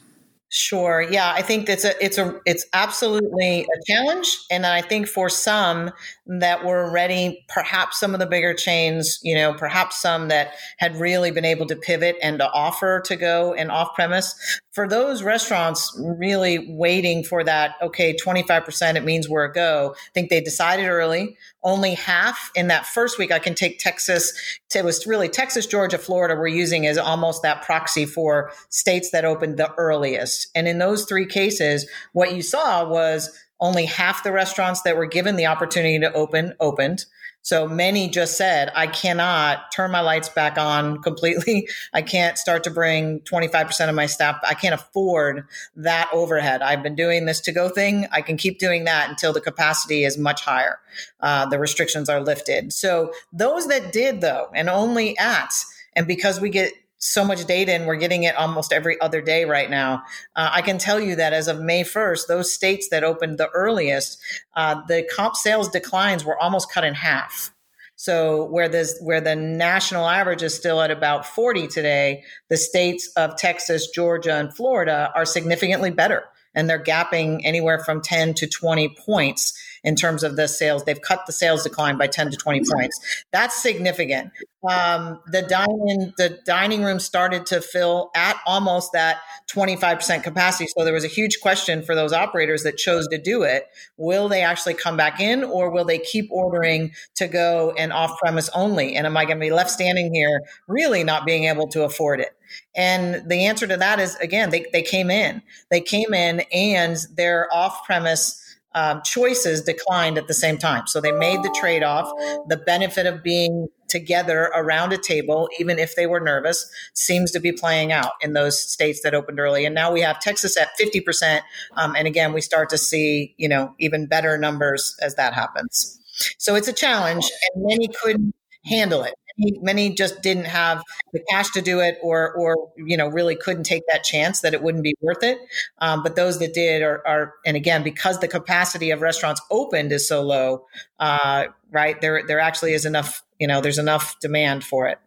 Sure. 0.52 1.00
Yeah, 1.04 1.32
I 1.32 1.44
think 1.44 1.70
it's 1.70 1.86
a 1.86 1.94
it's 2.04 2.18
a 2.18 2.40
it's 2.44 2.66
absolutely 2.74 3.62
a 3.62 3.84
challenge, 3.86 4.36
and 4.50 4.66
I 4.66 4.82
think 4.82 5.08
for 5.08 5.30
some 5.30 5.92
that 6.26 6.66
were 6.66 6.92
ready, 6.92 7.46
perhaps 7.50 8.00
some 8.00 8.16
of 8.16 8.20
the 8.20 8.26
bigger 8.26 8.56
chains, 8.56 9.20
you 9.22 9.36
know, 9.36 9.54
perhaps 9.54 10.02
some 10.02 10.28
that 10.30 10.54
had 10.80 10.96
really 10.96 11.30
been 11.30 11.46
able 11.46 11.68
to 11.68 11.76
pivot 11.76 12.16
and 12.24 12.40
to 12.40 12.50
offer 12.52 13.00
to 13.02 13.16
go 13.16 13.54
and 13.54 13.70
off 13.70 13.94
premise. 13.94 14.34
For 14.72 14.88
those 14.88 15.22
restaurants 15.22 15.96
really 16.00 16.74
waiting 16.74 17.24
for 17.24 17.44
that, 17.44 17.76
okay, 17.84 18.16
twenty 18.18 18.42
five 18.42 18.66
percent, 18.66 18.98
it 18.98 19.04
means 19.06 19.30
we're 19.30 19.46
a 19.46 19.54
go. 19.54 19.94
I 19.96 20.10
think 20.16 20.32
they 20.32 20.42
decided 20.42 20.88
early 20.88 21.38
only 21.62 21.94
half 21.94 22.52
in 22.56 22.68
that 22.68 22.86
first 22.86 23.20
week. 23.20 23.32
I 23.32 23.40
can 23.40 23.54
take 23.54 23.80
Texas. 23.80 24.32
It 24.74 24.86
was 24.86 25.06
really 25.06 25.28
Texas, 25.28 25.66
Georgia, 25.66 25.98
Florida. 25.98 26.36
We're 26.36 26.48
using 26.48 26.88
as 26.88 26.98
almost 26.98 27.42
that 27.44 27.62
proxy 27.64 28.06
for 28.06 28.52
states 28.70 29.12
that 29.12 29.26
opened 29.26 29.58
the 29.58 29.72
earliest. 29.78 30.39
And 30.56 30.68
in 30.68 30.80
those 30.80 31.06
three 31.06 31.26
cases, 31.26 31.88
what 32.14 32.34
you 32.36 32.42
saw 32.42 32.88
was 32.88 33.38
only 33.60 33.86
half 33.86 34.24
the 34.24 34.32
restaurants 34.32 34.82
that 34.84 34.96
were 34.96 35.06
given 35.06 35.36
the 35.36 35.46
opportunity 35.46 36.00
to 36.00 36.14
open 36.14 36.54
opened. 36.60 37.06
So 37.42 37.68
many 37.68 38.10
just 38.10 38.38
said, 38.38 38.72
I 38.76 38.88
cannot 38.88 39.72
turn 39.72 39.92
my 39.92 40.02
lights 40.02 40.30
back 40.30 40.58
on 40.58 41.02
completely. 41.02 41.68
I 41.94 42.02
can't 42.02 42.38
start 42.38 42.64
to 42.66 42.70
bring 42.70 43.22
25% 43.22 43.90
of 43.90 43.96
my 43.96 44.08
staff. 44.08 44.40
I 44.48 44.54
can't 44.54 44.76
afford 44.76 45.46
that 45.78 46.10
overhead. 46.12 46.62
I've 46.62 46.84
been 46.84 46.96
doing 46.96 47.26
this 47.26 47.40
to 47.42 47.52
go 47.52 47.70
thing. 47.70 48.08
I 48.12 48.22
can 48.22 48.36
keep 48.36 48.60
doing 48.60 48.84
that 48.86 49.10
until 49.10 49.32
the 49.32 49.42
capacity 49.42 50.04
is 50.04 50.18
much 50.18 50.44
higher. 50.44 50.80
Uh, 51.22 51.46
the 51.46 51.60
restrictions 51.60 52.10
are 52.10 52.22
lifted. 52.22 52.74
So 52.74 53.14
those 53.32 53.68
that 53.68 53.94
did 53.94 54.22
though, 54.22 54.50
and 54.54 54.70
only 54.70 55.18
at, 55.18 55.54
and 55.96 56.08
because 56.08 56.42
we 56.42 56.50
get 56.50 56.74
so 57.00 57.24
much 57.24 57.46
data 57.46 57.74
and 57.74 57.88
we're 57.88 57.96
getting 57.96 58.24
it 58.24 58.36
almost 58.36 58.72
every 58.72 59.00
other 59.02 59.22
day 59.22 59.46
right 59.46 59.70
now. 59.70 60.04
Uh, 60.36 60.50
I 60.54 60.62
can 60.62 60.78
tell 60.78 61.00
you 61.00 61.16
that 61.16 61.34
as 61.34 61.48
of 61.48 61.60
May 61.60 61.84
1st, 61.84 62.28
those 62.28 62.54
states 62.54 62.90
that 62.90 63.04
opened 63.04 63.38
the 63.38 63.50
earliest, 63.50 64.20
uh, 64.56 64.82
the 64.88 65.08
comp 65.16 65.36
sales 65.36 65.70
declines 65.70 66.24
were 66.24 66.38
almost 66.38 66.72
cut 66.72 66.84
in 66.84 66.94
half. 66.94 67.52
So 67.96 68.46
where 68.46 68.70
this 68.70 68.98
where 69.02 69.20
the 69.20 69.36
national 69.36 70.08
average 70.08 70.42
is 70.42 70.54
still 70.54 70.80
at 70.80 70.90
about 70.90 71.26
40 71.26 71.68
today, 71.68 72.24
the 72.50 72.56
states 72.56 73.10
of 73.18 73.36
Texas, 73.36 73.90
Georgia, 73.90 74.36
and 74.36 74.56
Florida 74.56 75.12
are 75.16 75.26
significantly 75.26 75.92
better. 75.92 76.24
And 76.56 76.70
they're 76.70 76.82
gapping 76.82 77.42
anywhere 77.44 77.80
from 77.80 78.02
10 78.02 78.36
to 78.36 78.48
20 78.48 78.96
points 79.06 79.54
in 79.84 79.96
terms 79.96 80.24
of 80.24 80.36
the 80.36 80.48
sales. 80.48 80.84
They've 80.84 81.02
cut 81.02 81.26
the 81.26 81.34
sales 81.34 81.64
decline 81.64 81.98
by 81.98 82.08
10 82.08 82.32
to 82.32 82.38
20 82.38 82.62
points. 82.72 83.24
That's 83.32 83.62
significant. 83.62 84.32
Um, 84.70 85.22
the 85.28 85.42
dining 85.42 86.14
the 86.18 86.38
dining 86.46 86.84
room 86.84 87.00
started 87.00 87.46
to 87.48 87.62
fill 87.62 88.12
at 88.14 88.38
almost 88.46 88.92
that 88.92 89.20
25% 89.50 90.22
capacity. 90.22 90.70
So 90.78 90.84
there 90.84 90.94
was 90.94 91.06
a 91.06 91.10
huge 91.10 91.40
question 91.40 91.82
for 91.82 91.96
those 91.96 92.12
operators 92.12 92.64
that 92.64 92.76
chose 92.76 93.08
to 93.08 93.18
do 93.18 93.44
it. 93.44 93.68
Will 93.96 94.28
they 94.28 94.42
actually 94.42 94.74
come 94.74 94.98
back 94.98 95.22
in 95.22 95.46
or 95.46 95.70
will 95.70 95.86
they 95.86 95.98
keep 95.98 96.28
ordering 96.30 96.92
to 97.16 97.28
go 97.28 97.74
and 97.78 97.94
off 97.94 98.20
premise 98.20 98.50
only? 98.54 98.96
And 98.98 99.08
am 99.08 99.16
I 99.16 99.24
going 99.24 99.38
to 99.38 99.46
be 99.46 99.52
left 99.52 99.72
standing 99.72 100.14
here 100.14 100.42
really 100.68 101.06
not 101.06 101.26
being 101.26 101.46
able 101.46 101.68
to 101.70 101.84
afford 101.84 102.20
it? 102.20 102.36
And 102.76 103.30
the 103.30 103.46
answer 103.46 103.66
to 103.66 103.78
that 103.78 104.00
is 104.00 104.16
again, 104.18 104.50
they, 104.50 104.66
they 104.74 104.82
came 104.82 105.10
in. 105.10 105.42
They 105.72 105.82
came 105.82 106.14
in 106.14 106.42
and 106.52 106.98
their 107.16 107.48
off 107.54 107.86
premise 107.86 108.49
um, 108.76 109.02
choices 109.04 109.62
declined 109.62 110.18
at 110.18 110.28
the 110.28 110.34
same 110.34 110.58
time. 110.58 110.88
So 110.88 111.02
they 111.02 111.12
made 111.12 111.44
the 111.44 111.56
trade 111.60 111.84
off. 111.84 112.12
The 112.48 112.58
benefit 112.58 113.06
of 113.06 113.24
being 113.24 113.68
together 113.88 114.52
around 114.56 114.94
a 114.94 114.98
table, 114.98 115.50
even 115.60 115.80
if 115.80 115.96
they 115.96 116.06
were 116.06 116.20
nervous, 116.20 116.70
seems 116.94 117.32
to 117.32 117.40
be 117.40 117.52
playing 117.52 117.92
out 117.92 118.12
in 118.22 118.34
those 118.34 118.62
states 118.62 119.02
that 119.04 119.16
opened 119.16 119.40
early. 119.40 119.66
And 119.66 119.74
now 119.74 119.92
we 119.92 120.02
have 120.02 120.20
Texas 120.20 120.56
at 120.58 120.70
50%. 120.80 121.42
Um, 121.76 121.96
and 121.96 122.08
again, 122.08 122.34
we 122.34 122.42
start 122.42 122.70
to 122.70 122.78
see, 122.78 123.34
you 123.38 123.50
know, 123.50 123.74
even 123.80 124.06
better 124.06 124.38
numbers 124.38 124.96
as 125.02 125.16
that 125.16 125.34
happens. 125.34 126.00
So 126.38 126.56
it's 126.56 126.68
a 126.68 126.74
challenge 126.74 127.26
and 127.54 127.64
many 127.66 127.88
couldn't 127.88 128.36
handle 128.66 129.04
it 129.04 129.16
many 129.40 129.94
just 129.94 130.22
didn't 130.22 130.46
have 130.46 130.84
the 131.14 131.22
cash 131.30 131.50
to 131.52 131.62
do 131.62 131.80
it 131.80 131.98
or 132.02 132.34
or 132.34 132.72
you 132.78 132.98
know 132.98 133.08
really 133.08 133.36
couldn't 133.36 133.64
take 133.64 133.84
that 133.92 134.04
chance 134.04 134.42
that 134.42 134.54
it 134.54 134.62
wouldn't 134.62 134.84
be 134.84 134.96
worth 135.02 135.24
it 135.24 135.40
um, 135.80 136.04
but 136.04 136.16
those 136.16 136.40
that 136.40 136.54
did 136.54 136.82
are, 136.82 137.06
are 137.08 137.34
and 137.46 137.56
again 137.56 137.84
because 137.84 138.20
the 138.20 138.28
capacity 138.28 138.92
of 138.92 139.02
restaurants 139.02 139.42
opened 139.50 139.92
is 139.92 140.08
so 140.08 140.22
low 140.22 140.66
uh, 141.00 141.46
right 141.72 142.02
there 142.02 142.24
there 142.28 142.40
actually 142.40 142.74
is 142.74 142.86
enough 142.86 143.24
you 143.40 143.48
know 143.48 143.62
there's 143.62 143.80
enough 143.80 144.20
demand 144.20 144.64
for 144.64 144.88
it 144.88 145.00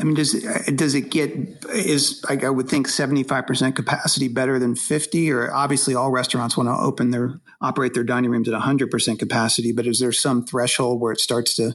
I 0.00 0.04
mean, 0.04 0.14
does 0.14 0.32
it, 0.32 0.76
does 0.76 0.94
it 0.94 1.10
get 1.10 1.32
is 1.74 2.24
like 2.28 2.44
I 2.44 2.50
would 2.50 2.68
think 2.68 2.86
seventy 2.86 3.24
five 3.24 3.48
percent 3.48 3.74
capacity 3.74 4.28
better 4.28 4.60
than 4.60 4.76
fifty? 4.76 5.32
Or 5.32 5.52
obviously, 5.52 5.96
all 5.96 6.12
restaurants 6.12 6.56
want 6.56 6.68
to 6.68 6.72
open 6.72 7.10
their 7.10 7.40
operate 7.60 7.94
their 7.94 8.04
dining 8.04 8.30
rooms 8.30 8.48
at 8.48 8.54
hundred 8.54 8.92
percent 8.92 9.18
capacity, 9.18 9.72
but 9.72 9.88
is 9.88 9.98
there 9.98 10.12
some 10.12 10.44
threshold 10.44 11.00
where 11.00 11.10
it 11.10 11.18
starts 11.18 11.52
to 11.56 11.74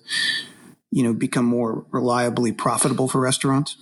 you 0.93 1.01
know, 1.01 1.11
become 1.11 1.45
more 1.45 1.85
reliably 1.89 2.51
profitable 2.51 3.07
for 3.07 3.19
restaurants? 3.19 3.77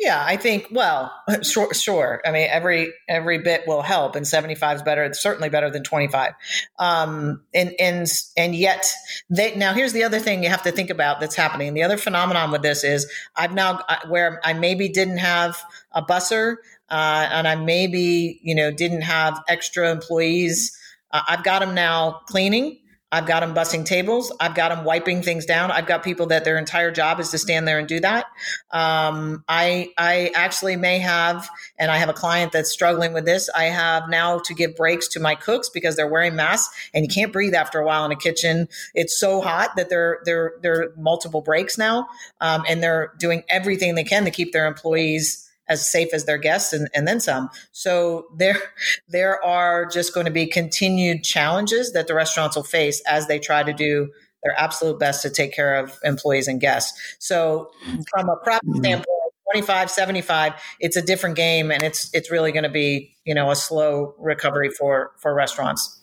Yeah, 0.00 0.24
I 0.24 0.36
think. 0.36 0.68
Well, 0.70 1.12
sure, 1.42 1.74
sure. 1.74 2.22
I 2.24 2.30
mean, 2.30 2.48
every 2.50 2.92
every 3.06 3.38
bit 3.38 3.64
will 3.66 3.82
help, 3.82 4.16
and 4.16 4.26
seventy 4.26 4.54
five 4.54 4.76
is 4.76 4.82
better. 4.82 5.04
It's 5.04 5.20
certainly 5.20 5.50
better 5.50 5.70
than 5.70 5.82
twenty 5.82 6.08
five. 6.08 6.32
Um, 6.78 7.42
and 7.52 7.74
and 7.78 8.06
and 8.36 8.54
yet, 8.54 8.90
they 9.28 9.56
now 9.56 9.74
here's 9.74 9.92
the 9.92 10.04
other 10.04 10.20
thing 10.20 10.42
you 10.42 10.48
have 10.48 10.62
to 10.62 10.72
think 10.72 10.88
about 10.88 11.20
that's 11.20 11.34
happening. 11.34 11.74
The 11.74 11.82
other 11.82 11.98
phenomenon 11.98 12.50
with 12.50 12.62
this 12.62 12.82
is 12.82 13.10
I've 13.36 13.52
now 13.52 13.82
where 14.08 14.40
I 14.42 14.54
maybe 14.54 14.88
didn't 14.88 15.18
have 15.18 15.60
a 15.92 16.00
busser, 16.00 16.56
uh, 16.88 17.28
and 17.30 17.46
I 17.46 17.56
maybe 17.56 18.40
you 18.42 18.54
know 18.54 18.70
didn't 18.70 19.02
have 19.02 19.38
extra 19.48 19.90
employees. 19.90 20.78
Uh, 21.10 21.22
I've 21.28 21.44
got 21.44 21.58
them 21.58 21.74
now 21.74 22.20
cleaning. 22.26 22.78
I've 23.10 23.26
got 23.26 23.40
them 23.40 23.54
bussing 23.54 23.86
tables. 23.86 24.30
I've 24.38 24.54
got 24.54 24.68
them 24.68 24.84
wiping 24.84 25.22
things 25.22 25.46
down. 25.46 25.70
I've 25.70 25.86
got 25.86 26.02
people 26.02 26.26
that 26.26 26.44
their 26.44 26.58
entire 26.58 26.90
job 26.90 27.20
is 27.20 27.30
to 27.30 27.38
stand 27.38 27.66
there 27.66 27.78
and 27.78 27.88
do 27.88 28.00
that. 28.00 28.26
Um, 28.70 29.44
I 29.48 29.92
I 29.96 30.30
actually 30.34 30.76
may 30.76 30.98
have, 30.98 31.48
and 31.78 31.90
I 31.90 31.96
have 31.96 32.10
a 32.10 32.12
client 32.12 32.52
that's 32.52 32.70
struggling 32.70 33.14
with 33.14 33.24
this. 33.24 33.48
I 33.56 33.64
have 33.64 34.10
now 34.10 34.40
to 34.40 34.52
give 34.54 34.76
breaks 34.76 35.08
to 35.08 35.20
my 35.20 35.34
cooks 35.34 35.70
because 35.70 35.96
they're 35.96 36.08
wearing 36.08 36.36
masks, 36.36 36.74
and 36.92 37.02
you 37.02 37.08
can't 37.08 37.32
breathe 37.32 37.54
after 37.54 37.78
a 37.78 37.86
while 37.86 38.04
in 38.04 38.12
a 38.12 38.16
kitchen. 38.16 38.68
It's 38.94 39.18
so 39.18 39.40
hot 39.40 39.76
that 39.76 39.88
they're 39.88 40.18
they're 40.26 40.52
they're 40.60 40.92
multiple 40.98 41.40
breaks 41.40 41.78
now, 41.78 42.08
um, 42.42 42.64
and 42.68 42.82
they're 42.82 43.14
doing 43.18 43.42
everything 43.48 43.94
they 43.94 44.04
can 44.04 44.26
to 44.26 44.30
keep 44.30 44.52
their 44.52 44.66
employees 44.66 45.47
as 45.68 45.88
safe 45.88 46.08
as 46.12 46.24
their 46.24 46.38
guests 46.38 46.72
and, 46.72 46.88
and 46.94 47.06
then 47.06 47.20
some. 47.20 47.50
So 47.72 48.26
there, 48.36 48.60
there 49.08 49.42
are 49.44 49.86
just 49.86 50.14
going 50.14 50.26
to 50.26 50.32
be 50.32 50.46
continued 50.46 51.24
challenges 51.24 51.92
that 51.92 52.06
the 52.06 52.14
restaurants 52.14 52.56
will 52.56 52.64
face 52.64 53.02
as 53.06 53.26
they 53.26 53.38
try 53.38 53.62
to 53.62 53.72
do 53.72 54.10
their 54.42 54.58
absolute 54.58 54.98
best 54.98 55.22
to 55.22 55.30
take 55.30 55.52
care 55.52 55.76
of 55.76 55.98
employees 56.04 56.48
and 56.48 56.60
guests. 56.60 57.16
So 57.18 57.70
from 58.10 58.28
a 58.28 58.36
profit 58.36 58.68
mm-hmm. 58.68 58.78
standpoint, 58.78 59.06
25, 59.52 59.90
75, 59.90 60.52
it's 60.78 60.96
a 60.96 61.02
different 61.02 61.34
game 61.34 61.70
and 61.70 61.82
it's, 61.82 62.14
it's 62.14 62.30
really 62.30 62.52
going 62.52 62.64
to 62.64 62.68
be, 62.68 63.16
you 63.24 63.34
know, 63.34 63.50
a 63.50 63.56
slow 63.56 64.14
recovery 64.18 64.70
for, 64.70 65.12
for 65.18 65.34
restaurants. 65.34 65.98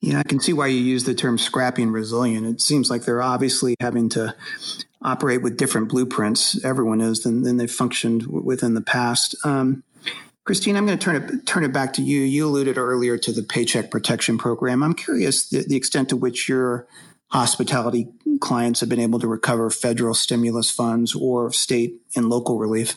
Yeah, 0.00 0.18
I 0.18 0.24
can 0.24 0.40
see 0.40 0.52
why 0.52 0.66
you 0.66 0.80
use 0.80 1.04
the 1.04 1.14
term 1.14 1.38
scrappy 1.38 1.84
and 1.84 1.92
resilient. 1.92 2.44
It 2.44 2.60
seems 2.60 2.90
like 2.90 3.04
they're 3.04 3.22
obviously 3.22 3.76
having 3.80 4.08
to 4.10 4.34
operate 5.04 5.42
with 5.42 5.56
different 5.56 5.88
blueprints. 5.88 6.64
Everyone 6.64 7.00
is 7.00 7.22
than, 7.22 7.42
than 7.42 7.56
they've 7.56 7.70
functioned 7.70 8.26
within 8.26 8.74
the 8.74 8.80
past. 8.80 9.34
Um, 9.44 9.82
Christine, 10.44 10.76
I'm 10.76 10.86
going 10.86 10.98
to 10.98 11.04
turn 11.04 11.16
it 11.16 11.46
turn 11.46 11.62
it 11.64 11.72
back 11.72 11.92
to 11.94 12.02
you. 12.02 12.20
You 12.20 12.46
alluded 12.46 12.76
earlier 12.76 13.16
to 13.16 13.32
the 13.32 13.44
Paycheck 13.44 13.90
Protection 13.90 14.38
Program. 14.38 14.82
I'm 14.82 14.94
curious 14.94 15.48
the, 15.48 15.64
the 15.66 15.76
extent 15.76 16.08
to 16.08 16.16
which 16.16 16.48
your 16.48 16.88
hospitality 17.28 18.08
clients 18.40 18.80
have 18.80 18.88
been 18.88 19.00
able 19.00 19.20
to 19.20 19.28
recover 19.28 19.70
federal 19.70 20.14
stimulus 20.14 20.70
funds 20.70 21.14
or 21.14 21.52
state 21.52 21.94
and 22.16 22.28
local 22.28 22.58
relief. 22.58 22.96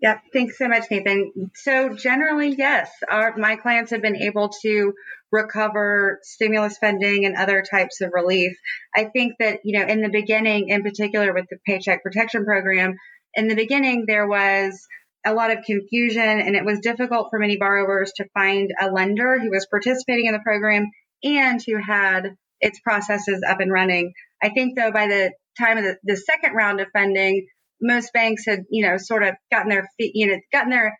Yep. 0.00 0.20
Thanks 0.32 0.58
so 0.58 0.68
much, 0.68 0.84
Nathan. 0.90 1.50
So 1.54 1.94
generally, 1.94 2.54
yes, 2.56 2.90
our, 3.08 3.36
my 3.36 3.56
clients 3.56 3.92
have 3.92 4.02
been 4.02 4.16
able 4.16 4.50
to 4.62 4.94
recover 5.32 6.18
stimulus 6.22 6.76
funding 6.78 7.24
and 7.24 7.36
other 7.36 7.64
types 7.68 8.00
of 8.00 8.10
relief. 8.12 8.52
I 8.94 9.04
think 9.04 9.34
that, 9.40 9.60
you 9.64 9.78
know, 9.78 9.86
in 9.86 10.02
the 10.02 10.10
beginning, 10.10 10.68
in 10.68 10.82
particular 10.82 11.32
with 11.32 11.46
the 11.50 11.56
Paycheck 11.66 12.02
Protection 12.02 12.44
Program, 12.44 12.94
in 13.34 13.48
the 13.48 13.54
beginning, 13.54 14.04
there 14.06 14.28
was 14.28 14.86
a 15.24 15.32
lot 15.32 15.50
of 15.50 15.64
confusion 15.64 16.22
and 16.22 16.54
it 16.54 16.64
was 16.64 16.80
difficult 16.80 17.28
for 17.30 17.38
many 17.38 17.56
borrowers 17.56 18.12
to 18.16 18.28
find 18.34 18.70
a 18.80 18.90
lender 18.90 19.38
who 19.38 19.50
was 19.50 19.66
participating 19.70 20.26
in 20.26 20.32
the 20.32 20.40
program 20.40 20.86
and 21.24 21.60
who 21.66 21.76
had 21.76 22.36
its 22.60 22.80
processes 22.80 23.42
up 23.48 23.60
and 23.60 23.72
running. 23.72 24.12
I 24.42 24.50
think 24.50 24.76
though 24.76 24.90
by 24.90 25.06
the 25.06 25.32
time 25.58 25.78
of 25.78 25.84
the, 25.84 25.96
the 26.04 26.16
second 26.16 26.54
round 26.54 26.80
of 26.80 26.88
funding, 26.92 27.46
most 27.80 28.12
banks 28.12 28.44
had, 28.46 28.64
you 28.70 28.86
know, 28.86 28.96
sort 28.98 29.22
of 29.22 29.34
gotten 29.50 29.68
their 29.68 29.88
feet, 29.96 30.12
you 30.14 30.28
know, 30.28 30.38
gotten 30.52 30.70
their 30.70 30.96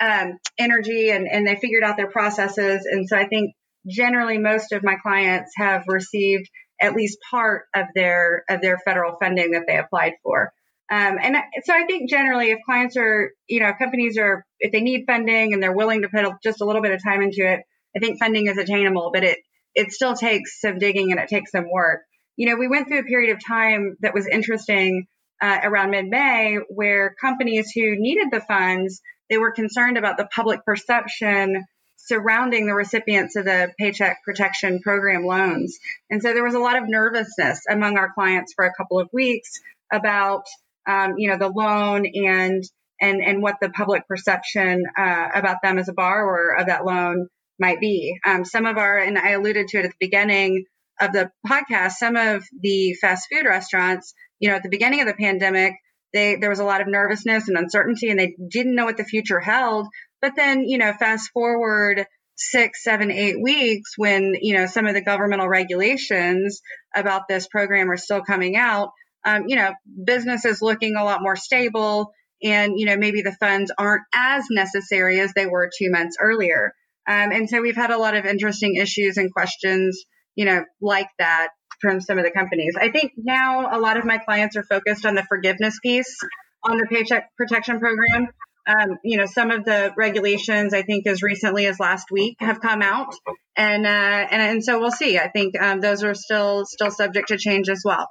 um, 0.00 0.38
energy 0.58 1.10
and, 1.10 1.26
and 1.26 1.46
they 1.46 1.56
figured 1.56 1.84
out 1.84 1.96
their 1.96 2.10
processes. 2.10 2.86
And 2.90 3.08
so 3.08 3.16
I 3.16 3.26
think 3.26 3.52
generally 3.88 4.38
most 4.38 4.72
of 4.72 4.82
my 4.82 4.96
clients 5.02 5.52
have 5.56 5.84
received 5.88 6.48
at 6.80 6.94
least 6.94 7.18
part 7.30 7.64
of 7.74 7.86
their 7.94 8.44
of 8.48 8.60
their 8.60 8.78
federal 8.78 9.16
funding 9.18 9.52
that 9.52 9.64
they 9.66 9.78
applied 9.78 10.12
for. 10.22 10.52
Um, 10.90 11.18
and 11.20 11.36
so 11.64 11.74
I 11.74 11.84
think 11.84 12.08
generally, 12.08 12.50
if 12.50 12.58
clients 12.64 12.96
are, 12.96 13.32
you 13.48 13.58
know, 13.58 13.72
companies 13.76 14.18
are, 14.18 14.44
if 14.60 14.70
they 14.70 14.80
need 14.80 15.04
funding 15.06 15.52
and 15.52 15.60
they're 15.60 15.72
willing 15.74 16.02
to 16.02 16.08
put 16.08 16.24
just 16.44 16.60
a 16.60 16.64
little 16.64 16.82
bit 16.82 16.92
of 16.92 17.02
time 17.02 17.22
into 17.22 17.44
it, 17.44 17.60
I 17.96 17.98
think 17.98 18.20
funding 18.20 18.46
is 18.46 18.56
attainable, 18.56 19.10
but 19.12 19.24
it 19.24 19.38
it 19.74 19.92
still 19.92 20.14
takes 20.14 20.60
some 20.60 20.78
digging 20.78 21.10
and 21.10 21.20
it 21.20 21.28
takes 21.28 21.50
some 21.50 21.70
work. 21.70 22.02
You 22.36 22.48
know, 22.48 22.56
we 22.56 22.68
went 22.68 22.88
through 22.88 23.00
a 23.00 23.04
period 23.04 23.34
of 23.34 23.44
time 23.44 23.96
that 24.00 24.14
was 24.14 24.26
interesting 24.26 25.06
uh, 25.42 25.58
around 25.64 25.90
mid-May 25.90 26.58
where 26.68 27.14
companies 27.20 27.72
who 27.74 27.94
needed 27.98 28.28
the 28.30 28.40
funds, 28.40 29.00
they 29.28 29.38
were 29.38 29.52
concerned 29.52 29.98
about 29.98 30.16
the 30.16 30.28
public 30.34 30.64
perception 30.64 31.64
surrounding 32.06 32.66
the 32.66 32.74
recipients 32.74 33.36
of 33.36 33.44
the 33.44 33.72
Paycheck 33.78 34.22
Protection 34.24 34.80
Program 34.80 35.24
loans. 35.24 35.78
And 36.10 36.22
so 36.22 36.32
there 36.32 36.44
was 36.44 36.54
a 36.54 36.60
lot 36.60 36.76
of 36.76 36.88
nervousness 36.88 37.62
among 37.68 37.98
our 37.98 38.12
clients 38.12 38.52
for 38.54 38.64
a 38.64 38.74
couple 38.74 38.98
of 38.98 39.08
weeks 39.12 39.60
about, 39.92 40.44
um, 40.88 41.14
you 41.18 41.28
know, 41.30 41.38
the 41.38 41.48
loan 41.48 42.06
and 42.06 42.64
and 43.00 43.22
and 43.22 43.42
what 43.42 43.56
the 43.60 43.68
public 43.68 44.08
perception 44.08 44.84
uh, 44.96 45.28
about 45.34 45.58
them 45.62 45.78
as 45.78 45.88
a 45.88 45.92
borrower 45.92 46.56
of 46.58 46.66
that 46.66 46.84
loan 46.84 47.28
might 47.58 47.80
be. 47.80 48.18
Um, 48.26 48.44
some 48.44 48.66
of 48.66 48.76
our, 48.78 48.98
and 48.98 49.18
I 49.18 49.30
alluded 49.30 49.68
to 49.68 49.78
it 49.78 49.84
at 49.84 49.90
the 49.90 50.06
beginning 50.06 50.64
of 51.00 51.12
the 51.12 51.30
podcast, 51.46 51.92
some 51.92 52.16
of 52.16 52.44
the 52.58 52.94
fast 52.94 53.28
food 53.30 53.46
restaurants, 53.46 54.14
you 54.38 54.48
know, 54.48 54.56
at 54.56 54.62
the 54.62 54.68
beginning 54.68 55.00
of 55.00 55.06
the 55.06 55.14
pandemic, 55.14 55.74
they, 56.12 56.36
there 56.36 56.50
was 56.50 56.60
a 56.60 56.64
lot 56.64 56.80
of 56.80 56.86
nervousness 56.86 57.48
and 57.48 57.58
uncertainty 57.58 58.08
and 58.08 58.18
they 58.18 58.34
didn't 58.48 58.74
know 58.74 58.84
what 58.84 58.96
the 58.96 59.04
future 59.04 59.40
held. 59.40 59.88
But 60.26 60.34
then, 60.34 60.64
you 60.64 60.78
know, 60.78 60.92
fast 60.92 61.30
forward 61.30 62.04
six, 62.34 62.82
seven, 62.82 63.12
eight 63.12 63.40
weeks 63.40 63.92
when, 63.96 64.34
you 64.40 64.56
know, 64.56 64.66
some 64.66 64.88
of 64.88 64.94
the 64.94 65.00
governmental 65.00 65.46
regulations 65.46 66.62
about 66.96 67.28
this 67.28 67.46
program 67.46 67.92
are 67.92 67.96
still 67.96 68.22
coming 68.22 68.56
out, 68.56 68.90
um, 69.24 69.44
you 69.46 69.54
know, 69.54 69.72
business 70.04 70.44
is 70.44 70.60
looking 70.60 70.96
a 70.96 71.04
lot 71.04 71.22
more 71.22 71.36
stable 71.36 72.10
and, 72.42 72.72
you 72.76 72.86
know, 72.86 72.96
maybe 72.96 73.22
the 73.22 73.36
funds 73.38 73.70
aren't 73.78 74.02
as 74.12 74.46
necessary 74.50 75.20
as 75.20 75.32
they 75.32 75.46
were 75.46 75.70
two 75.78 75.92
months 75.92 76.16
earlier. 76.20 76.72
Um, 77.08 77.30
and 77.30 77.48
so 77.48 77.62
we've 77.62 77.76
had 77.76 77.92
a 77.92 77.98
lot 77.98 78.16
of 78.16 78.26
interesting 78.26 78.74
issues 78.74 79.18
and 79.18 79.32
questions, 79.32 80.06
you 80.34 80.44
know, 80.44 80.64
like 80.80 81.08
that 81.20 81.50
from 81.80 82.00
some 82.00 82.18
of 82.18 82.24
the 82.24 82.32
companies. 82.32 82.74
I 82.76 82.90
think 82.90 83.12
now 83.16 83.68
a 83.72 83.78
lot 83.78 83.96
of 83.96 84.04
my 84.04 84.18
clients 84.18 84.56
are 84.56 84.64
focused 84.64 85.06
on 85.06 85.14
the 85.14 85.22
forgiveness 85.22 85.78
piece 85.80 86.16
on 86.64 86.78
the 86.78 86.86
Paycheck 86.90 87.30
Protection 87.36 87.78
Program. 87.78 88.26
Um, 88.66 88.98
you 89.04 89.16
know, 89.16 89.26
some 89.26 89.50
of 89.50 89.64
the 89.64 89.92
regulations, 89.96 90.74
I 90.74 90.82
think, 90.82 91.06
as 91.06 91.22
recently 91.22 91.66
as 91.66 91.78
last 91.78 92.10
week, 92.10 92.36
have 92.40 92.60
come 92.60 92.82
out, 92.82 93.14
and 93.56 93.86
uh, 93.86 93.88
and 93.88 94.42
and 94.42 94.64
so 94.64 94.80
we'll 94.80 94.90
see. 94.90 95.18
I 95.18 95.28
think 95.28 95.60
um, 95.60 95.80
those 95.80 96.02
are 96.02 96.14
still 96.14 96.64
still 96.66 96.90
subject 96.90 97.28
to 97.28 97.38
change 97.38 97.68
as 97.68 97.82
well. 97.84 98.08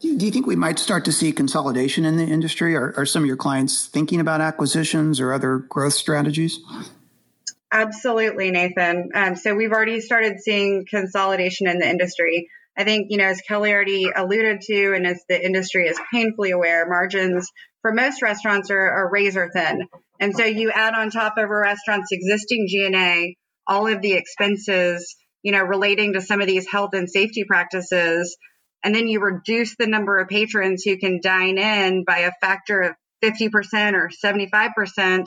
Do 0.00 0.26
you 0.26 0.30
think 0.30 0.46
we 0.46 0.56
might 0.56 0.78
start 0.78 1.04
to 1.06 1.12
see 1.12 1.32
consolidation 1.32 2.04
in 2.04 2.16
the 2.16 2.24
industry? 2.24 2.76
Are, 2.76 2.94
are 2.96 3.06
some 3.06 3.22
of 3.22 3.26
your 3.26 3.36
clients 3.36 3.86
thinking 3.86 4.20
about 4.20 4.40
acquisitions 4.40 5.20
or 5.20 5.32
other 5.32 5.58
growth 5.58 5.94
strategies? 5.94 6.60
Absolutely, 7.72 8.50
Nathan. 8.50 9.10
Um, 9.14 9.36
so 9.36 9.54
we've 9.54 9.72
already 9.72 10.00
started 10.00 10.40
seeing 10.40 10.84
consolidation 10.88 11.68
in 11.68 11.78
the 11.78 11.88
industry. 11.88 12.48
I 12.76 12.84
think, 12.84 13.08
you 13.10 13.18
know, 13.18 13.26
as 13.26 13.40
Kelly 13.42 13.72
already 13.72 14.10
alluded 14.14 14.62
to, 14.62 14.94
and 14.94 15.06
as 15.06 15.22
the 15.28 15.42
industry 15.42 15.86
is 15.86 15.98
painfully 16.12 16.50
aware, 16.50 16.88
margins 16.88 17.48
for 17.82 17.92
most 17.92 18.22
restaurants 18.22 18.70
are, 18.70 18.90
are 18.90 19.10
razor 19.10 19.50
thin. 19.54 19.88
And 20.20 20.36
so 20.36 20.44
you 20.44 20.70
add 20.70 20.94
on 20.94 21.10
top 21.10 21.38
of 21.38 21.44
a 21.44 21.54
restaurant's 21.54 22.12
existing 22.12 22.66
G&A 22.68 23.36
all 23.70 23.86
of 23.86 24.02
the 24.02 24.14
expenses, 24.14 25.16
you 25.42 25.52
know, 25.52 25.62
relating 25.62 26.14
to 26.14 26.20
some 26.20 26.40
of 26.40 26.48
these 26.48 26.68
health 26.68 26.90
and 26.92 27.08
safety 27.08 27.44
practices, 27.44 28.36
and 28.82 28.94
then 28.94 29.06
you 29.06 29.20
reduce 29.20 29.76
the 29.76 29.86
number 29.86 30.18
of 30.18 30.28
patrons 30.28 30.82
who 30.82 30.98
can 30.98 31.20
dine 31.22 31.56
in 31.56 32.04
by 32.04 32.20
a 32.20 32.32
factor 32.40 32.80
of 32.80 32.94
50% 33.22 33.94
or 33.94 34.10
75%. 34.24 35.26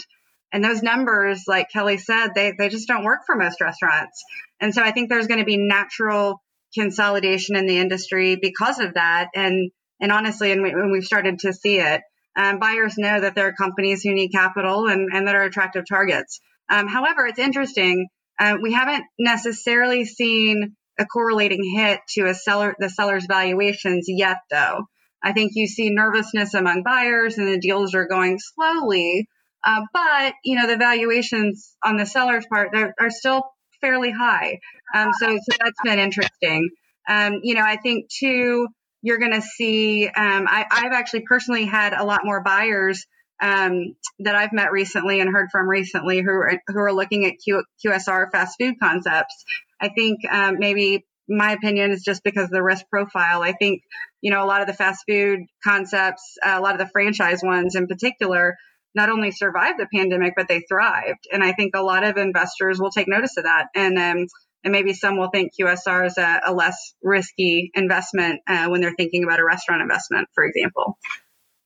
And 0.52 0.64
those 0.64 0.84
numbers, 0.84 1.44
like 1.48 1.70
Kelly 1.72 1.98
said, 1.98 2.30
they, 2.36 2.54
they 2.58 2.70
just 2.70 2.88
don't 2.88 3.04
work 3.04 3.22
for 3.26 3.36
most 3.36 3.62
restaurants. 3.62 4.24
And 4.60 4.74
so 4.74 4.84
I 4.84 4.92
think 4.92 5.10
there's 5.10 5.28
going 5.28 5.40
to 5.40 5.46
be 5.46 5.58
natural 5.58 6.42
consolidation 6.74 7.56
in 7.56 7.66
the 7.66 7.78
industry 7.78 8.36
because 8.36 8.80
of 8.80 8.96
that. 8.96 9.30
And, 9.36 9.72
and 10.02 10.12
honestly, 10.12 10.52
and 10.52 10.64
when 10.64 10.92
we've 10.92 11.04
started 11.04 11.40
to 11.40 11.54
see 11.54 11.80
it, 11.80 12.02
um, 12.36 12.60
buyers 12.60 12.96
know 12.98 13.22
that 13.22 13.36
there 13.36 13.48
are 13.48 13.54
companies 13.54 14.04
who 14.04 14.13
need 14.13 14.30
capital 14.30 14.88
and, 14.88 15.10
and 15.13 15.28
that 15.28 15.36
are 15.36 15.44
attractive 15.44 15.86
targets. 15.88 16.40
Um, 16.70 16.88
however, 16.88 17.28
it's 17.28 17.40
interesting. 17.40 18.08
Uh, 18.40 18.58
we 18.62 18.74
haven't 18.74 19.04
necessarily 19.20 20.06
seen 20.06 20.75
a 21.00 21.06
correlating 21.06 21.63
hit 21.75 22.00
to 22.10 22.25
a 22.28 22.34
seller, 22.34 22.75
the 22.80 22.90
seller's 22.90 23.25
valuations 23.28 24.06
yet, 24.08 24.38
though. 24.50 24.86
I 25.24 25.34
think 25.34 25.52
you 25.56 25.68
see 25.68 25.90
nervousness 25.90 26.54
among 26.54 26.84
buyers 26.84 27.38
and 27.38 27.48
the 27.48 27.60
deals 27.60 27.96
are 27.96 28.08
going 28.08 28.40
slowly. 28.40 29.28
Uh, 29.66 29.82
but, 29.94 30.34
you 30.44 30.58
know, 30.58 30.68
the 30.68 30.78
valuations 30.78 31.75
on 31.84 31.96
the 31.98 32.06
seller's 32.06 32.46
part 32.52 32.75
are, 32.75 32.94
are 33.00 33.10
still 33.10 33.44
fairly 33.80 34.12
high. 34.12 34.60
Um, 34.94 35.12
so, 35.13 35.28
so 35.28 35.58
that's 35.60 35.82
been 35.84 36.00
interesting. 36.00 36.70
Um, 37.08 37.40
you 37.44 37.56
know, 37.56 37.63
I 37.63 37.78
think 37.78 38.10
too, 38.10 38.68
you're 39.04 39.20
going 39.20 39.34
to 39.34 39.42
see, 39.42 40.08
um, 40.08 40.48
I, 40.50 40.66
have 40.72 40.94
actually 40.94 41.24
personally 41.28 41.66
had 41.66 41.94
a 41.94 42.06
lot 42.06 42.22
more 42.24 42.42
buyers 42.42 43.06
um, 43.42 43.96
that 44.20 44.34
I've 44.34 44.54
met 44.54 44.72
recently 44.72 45.20
and 45.20 45.30
heard 45.30 45.50
from 45.52 45.68
recently 45.68 46.22
who 46.22 46.32
are, 46.32 46.54
who 46.68 46.80
are 46.80 46.94
looking 46.94 47.26
at 47.26 47.34
Q, 47.44 47.64
QSR 47.86 48.32
fast 48.32 48.56
food 48.60 48.76
concepts. 48.82 49.44
I 49.82 49.90
think 49.90 50.22
um, 50.32 50.56
maybe 50.58 51.06
my 51.28 51.52
opinion 51.52 51.92
is 51.92 52.02
just 52.02 52.24
because 52.24 52.46
of 52.46 52.52
the 52.52 52.64
risk 52.64 52.86
profile. 52.90 53.44
I 53.44 53.52
think, 53.52 53.82
you 54.22 54.32
know, 54.32 54.44
a 54.44 54.48
lot 54.48 54.62
of 54.62 54.68
the 54.68 54.74
fast 54.74 55.04
food 55.08 55.42
concepts, 55.63 56.38
uh, 56.46 56.56
a 56.58 56.62
lot 56.62 56.74
of 56.74 56.80
the 56.80 56.92
franchise 56.92 57.42
ones 57.44 57.76
in 57.76 57.88
particular, 57.88 58.56
not 58.96 59.10
only 59.10 59.32
survived 59.32 59.80
the 59.80 59.88
pandemic, 59.94 60.34
but 60.38 60.48
they 60.48 60.62
thrived. 60.62 61.28
And 61.32 61.44
I 61.44 61.52
think 61.52 61.76
a 61.76 61.82
lot 61.82 62.06
of 62.06 62.16
investors 62.16 62.80
will 62.80 62.92
take 62.92 63.10
notice 63.10 63.36
of 63.36 63.44
that. 63.44 63.68
And, 63.76 63.98
um, 64.00 64.28
and 64.63 64.71
maybe 64.71 64.93
some 64.93 65.17
will 65.17 65.30
think 65.30 65.52
QSR 65.60 66.08
is 66.08 66.17
a, 66.17 66.41
a 66.45 66.54
less 66.54 66.93
risky 67.04 67.71
investment 67.73 68.41
uh, 68.47 68.67
when 68.67 68.82
they're 68.82 68.95
thinking 68.95 69.23
about 69.23 69.39
a 69.39 69.45
restaurant 69.45 69.82
investment, 69.82 70.28
for 70.34 70.43
example. 70.45 70.97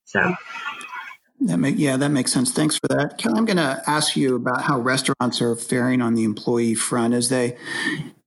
So. 0.05 0.36
That 1.41 1.57
make, 1.57 1.75
yeah, 1.77 1.97
that 1.97 2.10
makes 2.10 2.33
sense. 2.33 2.51
Thanks 2.51 2.77
for 2.77 2.88
that. 2.88 3.19
Kelly, 3.19 3.36
I'm 3.38 3.45
going 3.45 3.57
to 3.57 3.81
ask 3.86 4.17
you 4.17 4.36
about 4.36 4.63
how 4.63 4.79
restaurants 4.79 5.39
are 5.41 5.55
faring 5.55 6.01
on 6.01 6.15
the 6.15 6.23
employee 6.23 6.73
front 6.73 7.13
as 7.13 7.29
they 7.29 7.57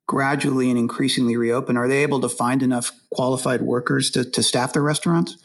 gradually 0.06 0.70
and 0.70 0.78
increasingly 0.78 1.36
reopen. 1.36 1.76
Are 1.76 1.88
they 1.88 2.02
able 2.02 2.20
to 2.20 2.28
find 2.28 2.62
enough 2.62 2.92
qualified 3.10 3.62
workers 3.62 4.10
to, 4.12 4.24
to 4.24 4.42
staff 4.42 4.72
their 4.72 4.82
restaurants? 4.82 5.36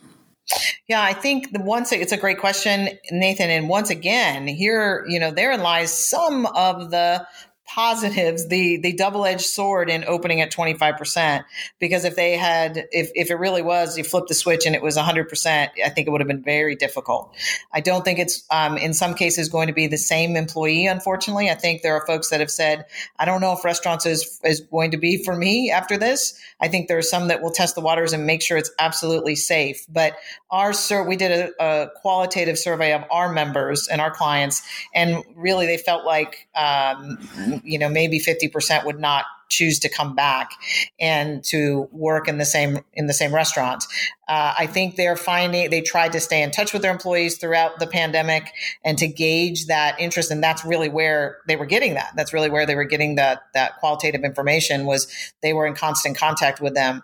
Yeah, 0.88 1.02
I 1.02 1.14
think 1.14 1.52
the 1.52 1.62
once 1.62 1.92
it's 1.92 2.12
a 2.12 2.18
great 2.18 2.40
question, 2.40 2.90
Nathan. 3.12 3.50
And 3.50 3.68
once 3.68 3.90
again, 3.90 4.48
here, 4.48 5.04
you 5.08 5.20
know, 5.20 5.32
therein 5.32 5.62
lies 5.62 5.92
some 5.92 6.46
of 6.46 6.92
the 6.92 7.26
positives 7.68 8.48
the 8.48 8.78
the 8.78 8.94
double-edged 8.94 9.46
sword 9.46 9.90
in 9.90 10.04
opening 10.06 10.40
at 10.40 10.52
25% 10.52 11.44
because 11.80 12.06
if 12.06 12.16
they 12.16 12.38
had 12.38 12.86
if, 12.92 13.10
if 13.16 13.32
it 13.32 13.36
really 13.36 13.64
was 13.64 13.98
you 13.98 14.04
flip 14.04 14.26
the 14.28 14.36
switch 14.36 14.66
and 14.66 14.76
it 14.76 14.84
was 14.84 14.98
100% 14.98 15.70
i 15.84 15.90
think 15.90 16.08
it 16.08 16.12
would 16.12 16.22
have 16.22 16.28
been 16.28 16.44
very 16.44 16.76
difficult. 16.76 17.36
I 17.74 17.82
don't 17.82 18.06
think 18.06 18.20
it's 18.20 18.46
um, 18.52 18.78
in 18.78 18.94
some 18.94 19.16
cases 19.16 19.50
going 19.50 19.68
to 19.68 19.74
be 19.74 19.88
the 19.88 19.98
same 19.98 20.36
employee 20.36 20.86
unfortunately. 20.86 21.50
I 21.50 21.56
think 21.56 21.82
there 21.82 21.96
are 21.96 22.06
folks 22.06 22.30
that 22.30 22.40
have 22.40 22.52
said 22.52 22.86
i 23.18 23.26
don't 23.26 23.42
know 23.42 23.54
if 23.54 23.66
restaurants 23.66 24.06
is, 24.06 24.40
is 24.44 24.62
going 24.62 24.92
to 24.92 24.98
be 24.98 25.24
for 25.24 25.36
me 25.36 25.72
after 25.72 25.98
this. 25.98 26.40
I 26.62 26.68
think 26.68 26.88
there 26.88 26.98
are 26.98 27.04
some 27.04 27.30
that 27.30 27.42
will 27.42 27.52
test 27.52 27.76
the 27.76 27.82
waters 27.82 28.14
and 28.14 28.26
make 28.26 28.42
sure 28.42 28.58
it's 28.58 28.72
absolutely 28.78 29.36
safe. 29.36 29.86
But 29.90 30.16
our 30.52 30.72
sir 30.72 31.04
we 31.04 31.16
did 31.16 31.32
a, 31.60 31.64
a 31.64 31.90
qualitative 31.96 32.60
survey 32.60 32.94
of 32.94 33.04
our 33.10 33.32
members 33.32 33.88
and 33.88 34.02
our 34.02 34.12
clients 34.12 34.62
and 34.94 35.24
really 35.36 35.66
they 35.66 35.78
felt 35.78 36.06
like 36.06 36.48
um, 36.56 37.18
you 37.64 37.80
know, 37.80 37.90
maybe 37.90 38.20
50% 38.20 38.86
would 38.86 39.00
not 39.00 39.26
choose 39.50 39.80
to 39.80 39.90
come 39.90 40.16
back 40.16 40.52
and 41.00 41.44
to 41.44 41.88
work 41.92 42.28
in 42.28 42.38
the 42.38 42.46
same 42.46 42.80
in 42.94 43.08
the 43.08 43.14
same 43.14 43.34
restaurant. 43.34 43.86
Uh, 44.28 44.54
I 44.58 44.66
think 44.68 44.96
they're 44.96 45.16
finding 45.16 45.70
they 45.70 45.82
tried 45.82 46.14
to 46.14 46.20
stay 46.20 46.42
in 46.42 46.52
touch 46.52 46.74
with 46.74 46.82
their 46.82 46.92
employees 46.92 47.38
throughout 47.38 47.80
the 47.80 47.88
pandemic 47.88 48.52
and 48.84 48.98
to 48.98 49.08
gauge 49.08 49.68
that 49.68 50.00
interest, 50.00 50.32
and 50.32 50.44
that's 50.44 50.66
really 50.66 50.90
where 50.90 51.38
they 51.48 51.56
were 51.56 51.66
getting 51.66 51.94
that. 51.94 52.14
That's 52.16 52.34
really 52.34 52.50
where 52.50 52.66
they 52.66 52.76
were 52.76 52.86
getting 52.86 53.16
that 53.16 53.44
that 53.54 53.78
qualitative 53.78 54.24
information 54.24 54.86
was 54.86 55.08
they 55.42 55.54
were 55.54 55.68
in 55.68 55.76
constant 55.76 56.18
contact 56.18 56.60
with 56.60 56.74
them. 56.74 57.04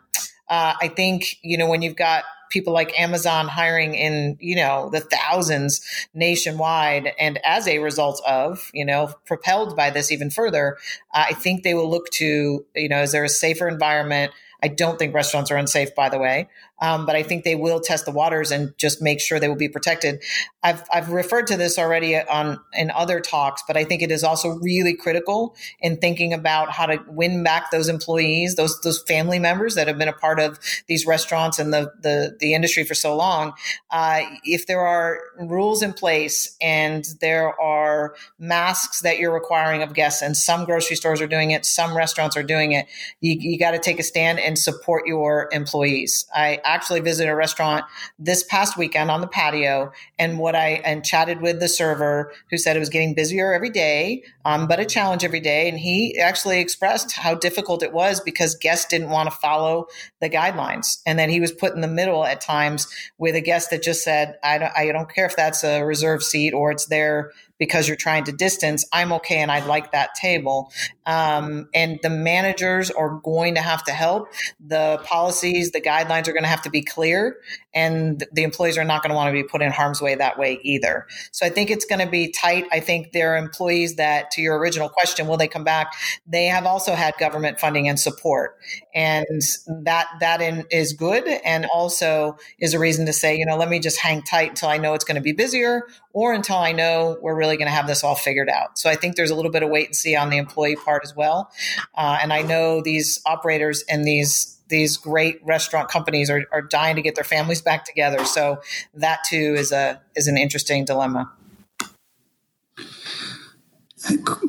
Uh, 0.49 0.73
I 0.81 0.87
think 0.87 1.37
you 1.43 1.57
know 1.57 1.67
when 1.67 1.81
you've 1.81 1.95
got 1.95 2.23
people 2.51 2.73
like 2.73 2.99
Amazon 2.99 3.47
hiring 3.47 3.95
in, 3.95 4.37
you 4.39 4.55
know, 4.55 4.89
the 4.91 4.99
thousands 4.99 5.81
nationwide. 6.13 7.13
And 7.19 7.39
as 7.43 7.67
a 7.67 7.79
result 7.79 8.21
of, 8.27 8.69
you 8.73 8.85
know, 8.85 9.13
propelled 9.25 9.75
by 9.75 9.89
this 9.89 10.11
even 10.11 10.29
further, 10.29 10.77
I 11.13 11.33
think 11.33 11.63
they 11.63 11.73
will 11.73 11.89
look 11.89 12.09
to, 12.11 12.63
you 12.75 12.89
know, 12.89 13.01
is 13.01 13.13
there 13.13 13.23
a 13.23 13.29
safer 13.29 13.67
environment? 13.67 14.31
I 14.63 14.67
don't 14.67 14.99
think 14.99 15.15
restaurants 15.15 15.49
are 15.49 15.57
unsafe, 15.57 15.95
by 15.95 16.09
the 16.09 16.19
way. 16.19 16.47
Um, 16.81 17.05
but 17.05 17.15
I 17.15 17.23
think 17.23 17.43
they 17.43 17.55
will 17.55 17.79
test 17.79 18.05
the 18.05 18.11
waters 18.11 18.51
and 18.51 18.73
just 18.77 19.01
make 19.01 19.21
sure 19.21 19.39
they 19.39 19.47
will 19.47 19.55
be 19.55 19.69
protected. 19.69 20.21
I've, 20.63 20.83
I've 20.91 21.09
referred 21.09 21.47
to 21.47 21.57
this 21.57 21.77
already 21.77 22.17
on 22.17 22.59
in 22.73 22.91
other 22.91 23.19
talks, 23.19 23.63
but 23.67 23.77
I 23.77 23.83
think 23.83 24.01
it 24.01 24.11
is 24.11 24.23
also 24.23 24.49
really 24.49 24.95
critical 24.95 25.55
in 25.79 25.97
thinking 25.97 26.33
about 26.33 26.71
how 26.71 26.87
to 26.87 27.03
win 27.07 27.43
back 27.43 27.71
those 27.71 27.87
employees, 27.87 28.55
those 28.55 28.79
those 28.81 29.03
family 29.07 29.39
members 29.39 29.75
that 29.75 29.87
have 29.87 29.97
been 29.97 30.07
a 30.07 30.13
part 30.13 30.39
of 30.39 30.59
these 30.87 31.05
restaurants 31.05 31.59
and 31.59 31.71
the 31.71 31.91
the, 32.01 32.35
the 32.39 32.53
industry 32.53 32.83
for 32.83 32.95
so 32.95 33.15
long. 33.15 33.53
Uh, 33.91 34.21
if 34.43 34.67
there 34.67 34.81
are 34.81 35.19
rules 35.39 35.83
in 35.83 35.93
place 35.93 36.57
and 36.61 37.05
there 37.21 37.59
are 37.61 38.15
masks 38.39 39.01
that 39.01 39.19
you're 39.19 39.33
requiring 39.33 39.83
of 39.83 39.93
guests, 39.93 40.21
and 40.21 40.35
some 40.35 40.65
grocery 40.65 40.95
stores 40.95 41.21
are 41.21 41.27
doing 41.27 41.51
it, 41.51 41.65
some 41.65 41.95
restaurants 41.95 42.35
are 42.35 42.43
doing 42.43 42.71
it, 42.71 42.87
you, 43.19 43.35
you 43.39 43.59
got 43.59 43.71
to 43.71 43.79
take 43.79 43.99
a 43.99 44.03
stand 44.03 44.39
and 44.39 44.57
support 44.57 45.05
your 45.05 45.47
employees. 45.51 46.25
I 46.33 46.59
actually 46.73 46.99
visited 47.01 47.29
a 47.29 47.35
restaurant 47.35 47.85
this 48.17 48.43
past 48.43 48.77
weekend 48.77 49.11
on 49.11 49.21
the 49.21 49.27
patio 49.27 49.91
and 50.17 50.39
what 50.39 50.55
I 50.55 50.81
and 50.83 51.03
chatted 51.03 51.41
with 51.41 51.59
the 51.59 51.67
server 51.67 52.31
who 52.49 52.57
said 52.57 52.75
it 52.75 52.79
was 52.79 52.89
getting 52.89 53.13
busier 53.13 53.53
every 53.53 53.69
day, 53.69 54.23
um, 54.45 54.67
but 54.67 54.79
a 54.79 54.85
challenge 54.85 55.23
every 55.23 55.39
day. 55.39 55.67
And 55.69 55.79
he 55.79 56.17
actually 56.19 56.59
expressed 56.59 57.13
how 57.13 57.35
difficult 57.35 57.83
it 57.83 57.93
was 57.93 58.19
because 58.19 58.55
guests 58.55 58.85
didn't 58.85 59.09
want 59.09 59.29
to 59.29 59.35
follow 59.35 59.87
the 60.19 60.29
guidelines, 60.29 61.01
and 61.05 61.19
that 61.19 61.29
he 61.29 61.39
was 61.39 61.51
put 61.51 61.73
in 61.73 61.81
the 61.81 61.87
middle 61.87 62.25
at 62.25 62.41
times 62.41 62.87
with 63.17 63.35
a 63.35 63.41
guest 63.41 63.69
that 63.71 63.83
just 63.83 64.03
said, 64.03 64.37
"I 64.43 64.57
don't, 64.57 64.71
I 64.75 64.91
don't 64.91 65.13
care 65.13 65.25
if 65.25 65.35
that's 65.35 65.63
a 65.63 65.81
reserved 65.81 66.23
seat 66.23 66.53
or 66.53 66.71
it's 66.71 66.85
there 66.85 67.31
because 67.61 67.87
you're 67.87 67.95
trying 67.95 68.23
to 68.23 68.31
distance, 68.31 68.83
I'm 68.91 69.13
okay 69.13 69.37
and 69.37 69.51
I'd 69.51 69.67
like 69.67 69.91
that 69.91 70.15
table. 70.15 70.73
Um, 71.05 71.69
and 71.75 71.99
the 72.01 72.09
managers 72.09 72.89
are 72.89 73.19
going 73.23 73.53
to 73.53 73.61
have 73.61 73.83
to 73.83 73.91
help. 73.91 74.29
The 74.65 74.99
policies, 75.03 75.69
the 75.69 75.79
guidelines 75.79 76.27
are 76.27 76.33
going 76.33 76.41
to 76.41 76.49
have 76.49 76.63
to 76.63 76.71
be 76.71 76.81
clear, 76.81 77.37
and 77.75 78.25
the 78.31 78.41
employees 78.41 78.79
are 78.79 78.83
not 78.83 79.03
going 79.03 79.11
to 79.11 79.15
want 79.15 79.27
to 79.27 79.33
be 79.33 79.47
put 79.47 79.61
in 79.61 79.71
harm's 79.71 80.01
way 80.01 80.15
that 80.15 80.39
way 80.39 80.59
either. 80.63 81.05
So 81.31 81.45
I 81.45 81.49
think 81.49 81.69
it's 81.69 81.85
going 81.85 82.03
to 82.03 82.09
be 82.09 82.31
tight. 82.31 82.65
I 82.71 82.79
think 82.79 83.11
there 83.11 83.35
are 83.35 83.37
employees 83.37 83.97
that, 83.97 84.31
to 84.31 84.41
your 84.41 84.57
original 84.57 84.89
question, 84.89 85.27
will 85.27 85.37
they 85.37 85.47
come 85.47 85.63
back? 85.63 85.93
They 86.25 86.45
have 86.45 86.65
also 86.65 86.95
had 86.95 87.13
government 87.19 87.59
funding 87.59 87.87
and 87.87 87.99
support, 87.99 88.57
and 88.95 89.41
that 89.83 90.07
that 90.19 90.41
in, 90.41 90.65
is 90.71 90.93
good, 90.93 91.27
and 91.27 91.67
also 91.67 92.37
is 92.57 92.73
a 92.73 92.79
reason 92.79 93.05
to 93.05 93.13
say, 93.13 93.37
you 93.37 93.45
know, 93.45 93.55
let 93.55 93.69
me 93.69 93.79
just 93.79 93.99
hang 93.99 94.23
tight 94.23 94.49
until 94.49 94.69
I 94.69 94.77
know 94.77 94.95
it's 94.95 95.05
going 95.05 95.15
to 95.15 95.21
be 95.21 95.33
busier, 95.33 95.83
or 96.13 96.33
until 96.33 96.57
I 96.57 96.71
know 96.71 97.17
we're 97.21 97.35
really 97.35 97.50
going 97.57 97.67
to 97.67 97.73
have 97.73 97.87
this 97.87 98.03
all 98.03 98.15
figured 98.15 98.49
out. 98.49 98.77
So 98.77 98.89
I 98.89 98.95
think 98.95 99.15
there's 99.15 99.31
a 99.31 99.35
little 99.35 99.51
bit 99.51 99.63
of 99.63 99.69
wait 99.69 99.87
and 99.87 99.95
see 99.95 100.15
on 100.15 100.29
the 100.29 100.37
employee 100.37 100.75
part 100.75 101.03
as 101.03 101.15
well. 101.15 101.51
Uh, 101.95 102.19
and 102.21 102.33
I 102.33 102.41
know 102.41 102.81
these 102.81 103.21
operators 103.25 103.83
and 103.89 104.05
these 104.05 104.57
these 104.67 104.95
great 104.95 105.37
restaurant 105.43 105.89
companies 105.89 106.29
are, 106.29 106.45
are 106.53 106.61
dying 106.61 106.95
to 106.95 107.01
get 107.01 107.15
their 107.15 107.25
families 107.25 107.61
back 107.61 107.83
together. 107.83 108.23
So 108.23 108.61
that 108.93 109.19
too 109.29 109.55
is 109.57 109.71
a 109.71 110.01
is 110.15 110.27
an 110.27 110.37
interesting 110.37 110.85
dilemma. 110.85 111.31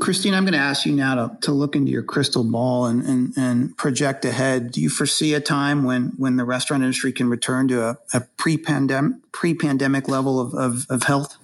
Christine, 0.01 0.33
I'm 0.33 0.45
going 0.45 0.55
to 0.55 0.59
ask 0.59 0.87
you 0.87 0.93
now 0.93 1.15
to, 1.15 1.37
to 1.43 1.53
look 1.53 1.77
into 1.77 1.93
your 1.93 2.03
crystal 2.03 2.43
ball 2.43 2.87
and, 2.87 3.05
and, 3.05 3.35
and 3.37 3.77
project 3.77 4.25
ahead. 4.25 4.73
Do 4.73 4.81
you 4.81 4.89
foresee 4.89 5.35
a 5.35 5.41
time 5.41 5.85
when, 5.85 6.15
when 6.17 6.37
the 6.37 6.45
restaurant 6.45 6.83
industry 6.83 7.13
can 7.13 7.29
return 7.29 7.69
to 7.69 7.83
a, 7.83 7.99
a 8.15 8.23
pre-pandemic, 8.39 9.31
pre-pandemic 9.33 10.09
level 10.09 10.41
of, 10.41 10.55
of, 10.55 10.87
of 10.89 11.03
health? 11.03 11.37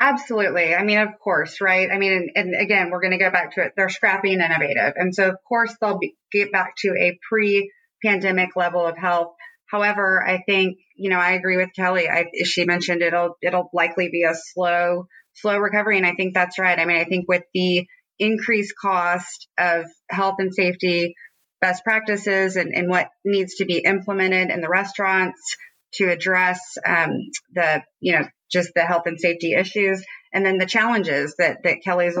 Absolutely. 0.00 0.74
I 0.74 0.84
mean, 0.84 0.98
of 0.98 1.18
course, 1.22 1.60
right? 1.60 1.88
I 1.90 1.98
mean, 1.98 2.12
and, 2.12 2.30
and 2.34 2.54
again, 2.60 2.90
we're 2.90 3.00
going 3.00 3.18
to 3.18 3.18
go 3.18 3.30
back 3.30 3.54
to 3.54 3.62
it. 3.62 3.72
They're 3.76 3.88
scrappy 3.88 4.32
and 4.32 4.42
innovative. 4.42 4.94
And 4.96 5.14
so, 5.14 5.28
of 5.28 5.36
course, 5.48 5.74
they'll 5.80 5.98
be, 5.98 6.16
get 6.30 6.52
back 6.52 6.74
to 6.78 6.90
a 6.90 7.18
pre 7.28 7.72
pandemic 8.04 8.50
level 8.54 8.86
of 8.86 8.96
health. 8.96 9.34
However, 9.66 10.24
I 10.24 10.42
think, 10.46 10.78
you 10.96 11.10
know, 11.10 11.18
I 11.18 11.32
agree 11.32 11.56
with 11.56 11.70
Kelly. 11.74 12.08
I, 12.08 12.26
she 12.44 12.64
mentioned 12.64 13.02
it'll, 13.02 13.36
it'll 13.42 13.70
likely 13.72 14.08
be 14.08 14.22
a 14.22 14.34
slow, 14.34 15.08
slow 15.34 15.58
recovery. 15.58 15.98
And 15.98 16.06
I 16.06 16.14
think 16.14 16.32
that's 16.32 16.60
right. 16.60 16.78
I 16.78 16.84
mean, 16.84 16.98
I 16.98 17.04
think 17.04 17.26
with 17.28 17.42
the 17.52 17.86
increased 18.20 18.74
cost 18.80 19.48
of 19.58 19.84
health 20.08 20.36
and 20.38 20.54
safety 20.54 21.14
best 21.60 21.82
practices 21.82 22.54
and, 22.54 22.72
and 22.72 22.88
what 22.88 23.08
needs 23.24 23.56
to 23.56 23.64
be 23.64 23.78
implemented 23.78 24.50
in 24.50 24.60
the 24.60 24.68
restaurants 24.68 25.56
to 25.94 26.10
address 26.10 26.60
um, 26.84 27.18
the, 27.54 27.82
you 28.00 28.12
know, 28.12 28.26
just 28.50 28.70
the 28.74 28.82
health 28.82 29.06
and 29.06 29.20
safety 29.20 29.52
issues 29.52 30.04
and 30.32 30.44
then 30.44 30.58
the 30.58 30.66
challenges 30.66 31.34
that 31.38 31.62
that 31.64 31.82
Kelly's 31.82 32.18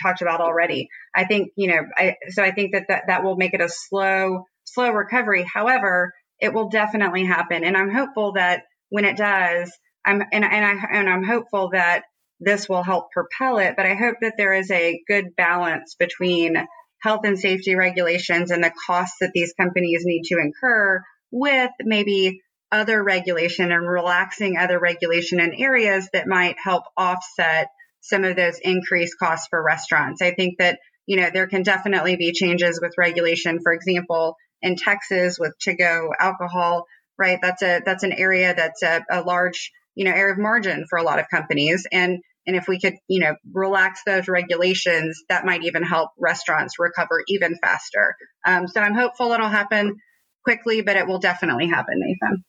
talked 0.00 0.22
about 0.22 0.40
already. 0.40 0.88
I 1.14 1.24
think 1.24 1.50
you 1.56 1.68
know, 1.68 1.82
I 1.96 2.16
so 2.30 2.42
I 2.42 2.50
think 2.52 2.72
that 2.72 2.86
that, 2.88 3.04
that 3.08 3.24
will 3.24 3.36
make 3.36 3.54
it 3.54 3.60
a 3.60 3.68
slow 3.68 4.44
slow 4.64 4.90
recovery. 4.90 5.44
However, 5.52 6.12
it 6.40 6.52
will 6.52 6.68
definitely 6.68 7.24
happen, 7.24 7.64
and 7.64 7.76
I'm 7.76 7.92
hopeful 7.92 8.32
that 8.32 8.62
when 8.88 9.04
it 9.04 9.16
does, 9.16 9.72
I'm 10.04 10.22
and 10.32 10.44
and 10.44 10.64
I 10.64 10.86
and 10.92 11.08
I'm 11.08 11.24
hopeful 11.24 11.70
that 11.72 12.04
this 12.40 12.68
will 12.68 12.82
help 12.82 13.10
propel 13.12 13.58
it. 13.58 13.74
But 13.76 13.86
I 13.86 13.94
hope 13.94 14.16
that 14.22 14.34
there 14.36 14.52
is 14.52 14.70
a 14.70 15.00
good 15.06 15.36
balance 15.36 15.94
between 15.98 16.56
health 17.02 17.20
and 17.24 17.38
safety 17.38 17.76
regulations 17.76 18.50
and 18.50 18.64
the 18.64 18.72
costs 18.86 19.16
that 19.20 19.32
these 19.34 19.52
companies 19.58 20.02
need 20.04 20.24
to 20.24 20.38
incur 20.38 21.02
with 21.30 21.70
maybe 21.80 22.40
other 22.72 23.02
regulation 23.02 23.70
and 23.70 23.88
relaxing 23.88 24.56
other 24.56 24.78
regulation 24.78 25.40
in 25.40 25.54
areas 25.54 26.08
that 26.12 26.26
might 26.26 26.56
help 26.62 26.84
offset 26.96 27.68
some 28.00 28.24
of 28.24 28.36
those 28.36 28.58
increased 28.60 29.16
costs 29.18 29.46
for 29.48 29.62
restaurants. 29.62 30.20
I 30.20 30.34
think 30.34 30.58
that, 30.58 30.78
you 31.06 31.16
know, 31.16 31.30
there 31.32 31.46
can 31.46 31.62
definitely 31.62 32.16
be 32.16 32.32
changes 32.32 32.80
with 32.82 32.92
regulation. 32.98 33.60
For 33.62 33.72
example, 33.72 34.36
in 34.60 34.76
Texas 34.76 35.38
with 35.38 35.54
to 35.60 35.74
go 35.74 36.10
alcohol, 36.18 36.84
right? 37.18 37.38
That's 37.40 37.62
a, 37.62 37.80
that's 37.84 38.02
an 38.02 38.12
area 38.12 38.54
that's 38.54 38.82
a, 38.82 39.04
a 39.10 39.22
large, 39.22 39.70
you 39.94 40.04
know, 40.04 40.10
area 40.10 40.32
of 40.32 40.38
margin 40.38 40.84
for 40.90 40.98
a 40.98 41.02
lot 41.02 41.18
of 41.18 41.26
companies. 41.30 41.86
And, 41.92 42.18
and 42.46 42.56
if 42.56 42.66
we 42.68 42.80
could, 42.80 42.94
you 43.08 43.20
know, 43.20 43.36
relax 43.52 44.02
those 44.04 44.28
regulations, 44.28 45.22
that 45.28 45.46
might 45.46 45.64
even 45.64 45.82
help 45.82 46.10
restaurants 46.18 46.78
recover 46.78 47.22
even 47.28 47.56
faster. 47.62 48.16
Um, 48.44 48.66
so 48.66 48.80
I'm 48.80 48.94
hopeful 48.94 49.32
it'll 49.32 49.48
happen 49.48 49.96
quickly, 50.44 50.82
but 50.82 50.96
it 50.96 51.06
will 51.06 51.20
definitely 51.20 51.68
happen, 51.68 51.94
Nathan. 51.96 52.44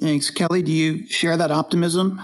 Thanks, 0.00 0.30
Kelly. 0.30 0.62
Do 0.62 0.72
you 0.72 1.06
share 1.06 1.36
that 1.36 1.50
optimism 1.50 2.20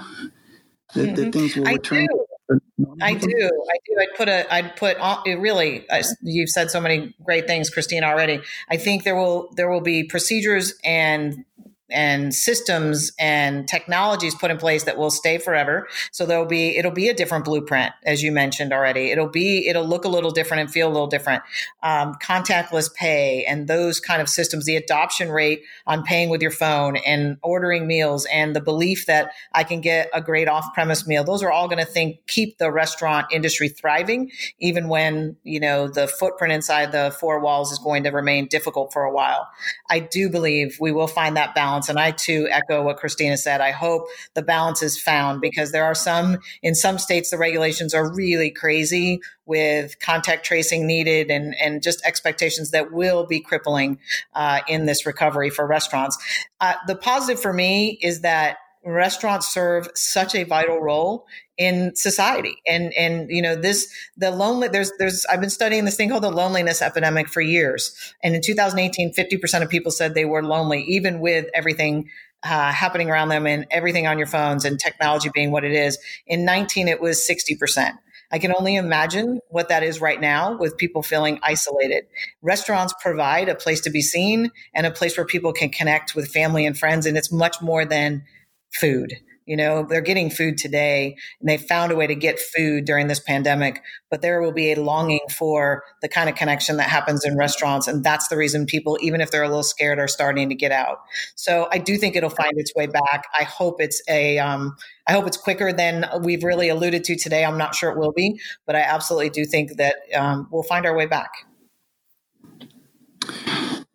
that, 0.95 1.01
mm-hmm. 1.01 1.15
that 1.15 1.33
things 1.33 1.57
will 1.57 1.65
return? 1.65 2.09
I 2.11 2.55
do. 2.57 2.57
I 3.01 3.15
do. 3.15 3.29
I 3.29 3.77
do. 3.87 3.97
I'd 4.01 4.15
put 4.17 4.29
a. 4.29 4.55
I'd 4.55 4.77
put. 4.77 4.97
It 5.27 5.39
really. 5.39 5.87
You've 6.23 6.51
said 6.51 6.71
so 6.71 6.81
many 6.81 7.15
great 7.23 7.47
things, 7.47 7.71
Christine. 7.71 8.05
Already. 8.05 8.41
I 8.69 8.77
think 8.77 9.05
there 9.05 9.15
will 9.15 9.53
there 9.55 9.71
will 9.71 9.81
be 9.81 10.05
procedures 10.05 10.75
and 10.85 11.45
and 11.93 12.35
systems 12.35 13.13
and 13.19 13.67
technologies 13.69 14.35
put 14.35 14.51
in 14.51 14.59
place 14.59 14.85
that 14.85 14.97
will 14.97 15.11
stay 15.11 15.39
forever. 15.39 15.89
So 16.13 16.27
there'll 16.27 16.47
be 16.47 16.77
it'll 16.77 16.91
be 16.91 17.09
a 17.09 17.15
different 17.15 17.45
blueprint, 17.45 17.93
as 18.05 18.23
you 18.23 18.33
mentioned 18.33 18.73
already. 18.73 19.11
It'll 19.11 19.29
be 19.29 19.69
it'll 19.69 19.87
look 19.87 20.05
a 20.05 20.09
little 20.09 20.31
different 20.31 20.63
and 20.63 20.71
feel 20.71 20.89
a 20.89 20.93
little 20.93 21.07
different. 21.07 21.43
Um, 21.83 22.15
contactless 22.23 22.93
pay 22.95 23.45
and 23.45 23.69
those 23.69 24.01
kind 24.01 24.21
of 24.21 24.29
systems, 24.29 24.67
the 24.67 24.77
adoption 24.77 25.31
rate 25.31 25.63
on 25.87 26.03
paying 26.03 26.29
with 26.29 26.43
your 26.43 26.51
phone 26.51 26.97
and 26.97 27.39
ordering 27.43 27.87
meals, 27.87 28.27
and 28.33 28.55
the 28.55 28.61
belief 28.61 29.07
that 29.07 29.33
I 29.53 29.65
can 29.65 29.81
get 29.81 30.11
a 30.13 30.21
great 30.21 30.49
off-premise 30.49 31.07
meal. 31.07 31.25
Those 31.25 31.43
are 31.43 31.51
all 31.51 31.69
going 31.69 31.85
to 31.85 31.91
think 31.91 32.27
keep 32.27 32.59
the 32.59 32.71
restaurant 32.71 33.27
industry 33.33 33.69
thriving, 33.69 34.31
even 34.59 34.89
when 34.89 35.37
you 35.43 35.61
know 35.61 35.89
the 35.89 36.07
footprint 36.07 36.53
inside 36.53 36.93
the 36.93 37.15
four 37.19 37.41
walls 37.41 37.73
is 37.73 37.79
going 37.79 38.05
to 38.05 38.11
remain 38.11 38.47
difficult 38.47 38.93
for 38.93 39.05
a 39.05 39.13
while. 39.13 39.49
I 39.89 40.01
do 40.01 40.29
believe 40.29 40.79
we 40.81 40.93
will 40.93 41.07
find 41.07 41.37
that 41.37 41.55
balance 41.55 41.80
balance. 41.81 41.89
And 41.89 41.99
I 41.99 42.11
too 42.11 42.49
echo 42.51 42.83
what 42.83 42.99
Christina 42.99 43.37
said. 43.37 43.61
I 43.61 43.71
hope 43.71 44.07
the 44.35 44.43
balance 44.43 44.83
is 44.83 45.01
found 45.01 45.41
because 45.41 45.73
there 45.73 45.85
are 45.85 45.95
some, 45.95 46.39
in 46.63 46.75
some 46.75 46.99
states, 46.99 47.31
the 47.31 47.39
regulations 47.39 47.95
are 47.95 48.13
really 48.15 48.51
crazy 48.51 49.21
with 49.47 49.99
contact 50.01 50.45
tracing 50.45 50.87
needed 50.87 51.31
and, 51.31 51.55
and 51.61 51.83
just 51.83 52.05
expectations 52.05 52.71
that 52.71 52.93
will 52.93 53.27
be 53.27 53.41
crippling 53.41 53.99
uh, 54.35 54.61
in 54.69 54.87
this 54.87 55.07
recovery 55.07 55.51
for 55.51 55.67
restaurants. 55.67 56.19
Uh, 56.61 56.75
the 56.87 56.97
positive 56.97 57.41
for 57.41 57.53
me 57.53 57.99
is 58.03 58.21
that 58.21 58.59
restaurants 58.85 59.49
serve 59.53 59.89
such 59.95 60.35
a 60.35 60.45
vital 60.45 60.81
role 60.81 61.27
in 61.59 61.95
society 61.95 62.57
and 62.67 62.95
and 62.95 63.31
you 63.31 63.43
know 63.43 63.55
this 63.55 63.93
the 64.17 64.31
lonely 64.31 64.69
there's 64.69 64.91
there's 64.99 65.27
i've 65.27 65.41
been 65.41 65.51
studying 65.51 65.85
this 65.85 65.97
thing 65.97 66.09
called 66.09 66.23
the 66.23 66.31
loneliness 66.31 66.81
epidemic 66.81 67.29
for 67.29 67.43
years 67.43 68.15
and 68.23 68.35
in 68.35 68.41
2018 68.41 69.13
50% 69.13 69.63
of 69.63 69.69
people 69.69 69.91
said 69.93 70.15
they 70.15 70.25
were 70.25 70.43
lonely 70.43 70.83
even 70.83 71.21
with 71.21 71.47
everything 71.53 72.09
uh, 72.43 72.73
happening 72.73 73.11
around 73.11 73.29
them 73.29 73.47
and 73.47 73.67
everything 73.71 74.07
on 74.07 74.17
your 74.17 74.27
phones 74.27 74.65
and 74.65 74.81
technology 74.81 75.29
being 75.35 75.51
what 75.51 75.65
it 75.65 75.73
is 75.73 75.99
in 76.27 76.47
19 76.47 76.89
it 76.89 77.01
was 77.01 77.19
60% 77.19 77.99
I 78.33 78.39
can 78.39 78.55
only 78.55 78.77
imagine 78.77 79.41
what 79.49 79.69
that 79.71 79.83
is 79.83 80.01
right 80.01 80.21
now 80.21 80.57
with 80.57 80.77
people 80.77 81.03
feeling 81.03 81.41
isolated. 81.43 82.07
Restaurants 82.43 82.95
provide 83.03 83.49
a 83.49 83.57
place 83.57 83.81
to 83.81 83.91
be 83.91 84.03
seen 84.03 84.53
and 84.73 84.87
a 84.87 84.91
place 84.93 85.17
where 85.17 85.27
people 85.27 85.53
can 85.53 85.69
connect 85.69 86.15
with 86.15 86.31
family 86.31 86.65
and 86.65 86.79
friends. 86.79 87.07
And 87.07 87.19
it's 87.19 87.33
much 87.33 87.61
more 87.61 87.85
than 87.85 88.23
food. 88.73 89.15
You 89.47 89.57
know, 89.57 89.85
they're 89.89 90.01
getting 90.01 90.31
food 90.31 90.59
today 90.59 91.17
and 91.41 91.49
they 91.49 91.57
found 91.57 91.91
a 91.91 91.97
way 91.97 92.07
to 92.07 92.15
get 92.15 92.39
food 92.39 92.85
during 92.85 93.09
this 93.09 93.19
pandemic, 93.19 93.83
but 94.09 94.23
there 94.23 94.41
will 94.41 94.53
be 94.53 94.71
a 94.71 94.81
longing 94.81 95.27
for 95.29 95.83
the 96.03 96.09
kind 96.09 96.31
of 96.31 96.37
connection 96.37 96.77
that 96.77 96.89
happens 96.89 97.25
in 97.25 97.37
restaurants. 97.37 97.89
And 97.89 98.05
that's 98.05 98.29
the 98.29 98.37
reason 98.37 98.65
people, 98.65 98.97
even 99.01 99.21
if 99.21 99.33
they're 99.33 99.43
a 99.43 99.49
little 99.49 99.65
scared, 99.65 99.99
are 99.99 100.07
starting 100.07 100.49
to 100.51 100.55
get 100.55 100.71
out. 100.71 100.99
So 101.35 101.67
I 101.73 101.79
do 101.79 101.97
think 101.97 102.15
it'll 102.15 102.31
find 102.31 102.53
its 102.59 102.73
way 102.77 102.87
back. 102.87 103.25
I 103.37 103.43
hope 103.43 103.81
it's 103.81 104.01
a, 104.09 104.39
um, 104.39 104.77
I 105.09 105.13
hope 105.15 105.27
it's 105.27 105.37
quicker 105.37 105.73
than 105.73 106.09
we've 106.23 106.45
really 106.45 106.69
alluded 106.69 107.03
to 107.05 107.17
today. 107.17 107.45
I'm 107.45 107.59
not 107.59 107.75
sure 107.75 107.91
it 107.91 107.99
will 107.99 108.13
be, 108.13 108.41
but 108.67 108.77
I 108.77 108.83
absolutely 108.83 109.31
do 109.31 109.45
think 109.45 109.79
that 109.79 109.97
um, 110.15 110.47
we'll 110.53 110.63
find 110.63 110.87
our 110.87 110.95
way 110.95 111.07
back. 111.07 111.33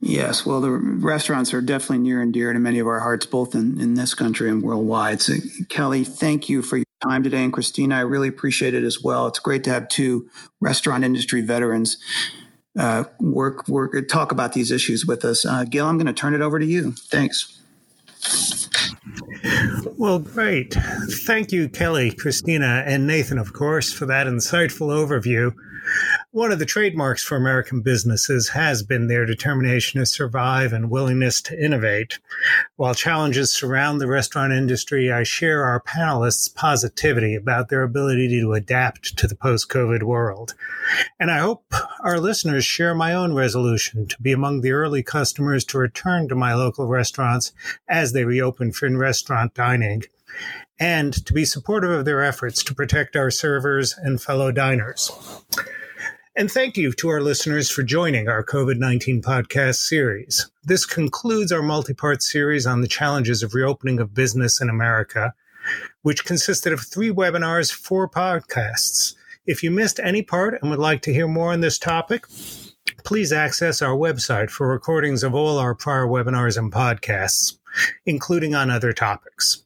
Yes, 0.08 0.46
well, 0.46 0.62
the 0.62 0.70
restaurants 0.70 1.52
are 1.52 1.62
definitely 1.62 1.98
near 1.98 2.22
and 2.22 2.32
dear 2.32 2.54
to 2.54 2.60
many 2.60 2.78
of 2.78 2.86
our 2.86 3.00
hearts, 3.00 3.26
both 3.26 3.56
in, 3.56 3.82
in 3.82 3.96
this 3.96 4.14
country 4.14 4.50
and 4.50 4.62
worldwide. 4.62 5.20
So, 5.20 5.34
Kelly, 5.68 6.04
thank 6.04 6.48
you 6.48 6.62
for 6.62 6.78
your 6.78 6.86
time 7.02 7.24
today. 7.24 7.44
And 7.44 7.52
Christina, 7.52 7.96
I 7.96 8.02
really 8.02 8.28
appreciate 8.28 8.76
it 8.76 8.84
as 8.84 9.02
well. 9.02 9.26
It's 9.26 9.40
great 9.40 9.64
to 9.64 9.72
have 9.72 9.88
two 9.90 10.30
restaurant 10.62 11.04
industry 11.04 11.42
veterans 11.42 11.98
uh, 12.78 13.06
work, 13.20 13.68
work, 13.68 14.08
talk 14.08 14.32
about 14.32 14.54
these 14.54 14.70
issues 14.70 15.08
with 15.08 15.26
us. 15.26 15.44
Uh, 15.44 15.64
Gil, 15.64 15.88
I'm 15.88 15.98
going 15.98 16.06
to 16.06 16.14
turn 16.14 16.36
it 16.36 16.42
over 16.42 16.60
to 16.60 16.66
you. 16.66 16.92
Thanks. 16.92 17.60
Well, 19.98 20.20
great. 20.20 20.76
Thank 21.26 21.52
you, 21.52 21.68
Kelly, 21.68 22.12
Christina, 22.12 22.84
and 22.86 23.08
Nathan, 23.08 23.40
of 23.40 23.54
course, 23.54 23.92
for 23.92 24.06
that 24.06 24.28
insightful 24.28 24.90
overview. 24.90 25.56
One 26.36 26.52
of 26.52 26.60
the 26.60 26.66
trademarks 26.66 27.24
for 27.24 27.38
American 27.38 27.80
businesses 27.80 28.50
has 28.50 28.84
been 28.84 29.08
their 29.08 29.26
determination 29.26 30.02
to 30.02 30.06
survive 30.06 30.74
and 30.74 30.90
willingness 30.90 31.42
to 31.44 31.58
innovate. 31.58 32.20
While 32.76 32.94
challenges 32.94 33.54
surround 33.54 34.02
the 34.02 34.08
restaurant 34.08 34.52
industry, 34.52 35.10
I 35.10 35.24
share 35.24 35.64
our 35.64 35.80
panelists' 35.80 36.54
positivity 36.54 37.36
about 37.36 37.70
their 37.70 37.84
ability 37.84 38.28
to 38.42 38.52
adapt 38.52 39.16
to 39.16 39.28
the 39.30 39.36
post 39.38 39.70
COVID 39.70 40.04
world. 40.04 40.56
And 41.22 41.32
I 41.32 41.38
hope 41.38 41.74
our 42.02 42.20
listeners 42.20 42.66
share 42.66 42.94
my 42.94 43.14
own 43.14 43.34
resolution 43.34 44.06
to 44.08 44.22
be 44.22 44.34
among 44.34 44.60
the 44.60 44.74
early 44.74 45.04
customers 45.04 45.64
to 45.68 45.78
return 45.78 46.28
to 46.28 46.36
my 46.36 46.54
local 46.54 46.86
restaurants 46.86 47.54
as 47.88 48.12
they 48.12 48.26
reopen 48.26 48.74
for 48.74 48.88
in 48.88 48.98
restaurant 48.98 49.54
dining 49.54 50.04
and 50.82 51.14
to 51.14 51.32
be 51.32 51.46
supportive 51.46 51.92
of 51.92 52.04
their 52.04 52.22
efforts 52.22 52.62
to 52.66 52.76
protect 52.76 53.16
our 53.16 53.32
servers 53.32 53.98
and 53.98 54.22
fellow 54.22 54.52
diners. 54.52 55.10
And 56.38 56.52
thank 56.52 56.76
you 56.76 56.92
to 56.92 57.08
our 57.08 57.22
listeners 57.22 57.72
for 57.72 57.82
joining 57.82 58.28
our 58.28 58.44
COVID 58.44 58.78
19 58.78 59.22
podcast 59.22 59.76
series. 59.76 60.52
This 60.66 60.86
concludes 60.86 61.50
our 61.54 61.62
multi 61.62 61.94
part 61.94 62.22
series 62.22 62.68
on 62.68 62.82
the 62.82 62.90
challenges 62.90 63.42
of 63.42 63.54
reopening 63.54 64.02
of 64.02 64.14
business 64.14 64.60
in 64.60 64.68
America, 64.68 65.34
which 66.02 66.26
consisted 66.26 66.74
of 66.74 66.82
three 66.82 67.10
webinars, 67.10 67.72
four 67.72 68.10
podcasts. 68.10 69.16
If 69.46 69.64
you 69.64 69.72
missed 69.72 69.98
any 70.04 70.24
part 70.24 70.62
and 70.62 70.70
would 70.70 70.80
like 70.80 71.02
to 71.04 71.14
hear 71.14 71.26
more 71.26 71.54
on 71.54 71.62
this 71.62 71.80
topic, 71.80 72.26
please 73.06 73.32
access 73.32 73.82
our 73.82 73.96
website 73.96 74.50
for 74.50 74.68
recordings 74.68 75.24
of 75.24 75.34
all 75.34 75.58
our 75.58 75.74
prior 75.74 76.06
webinars 76.06 76.58
and 76.58 76.70
podcasts, 76.70 77.58
including 78.06 78.54
on 78.54 78.70
other 78.70 78.92
topics. 78.92 79.64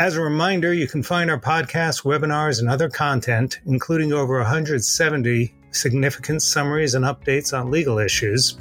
As 0.00 0.16
a 0.16 0.22
reminder, 0.22 0.74
you 0.74 0.88
can 0.88 1.04
find 1.04 1.30
our 1.30 1.38
podcasts, 1.38 2.02
webinars, 2.02 2.58
and 2.58 2.68
other 2.68 2.88
content, 2.88 3.60
including 3.64 4.12
over 4.12 4.38
170 4.38 5.54
significant 5.72 6.42
summaries 6.42 6.94
and 6.94 7.04
updates 7.04 7.58
on 7.58 7.70
legal 7.70 7.98
issues 7.98 8.58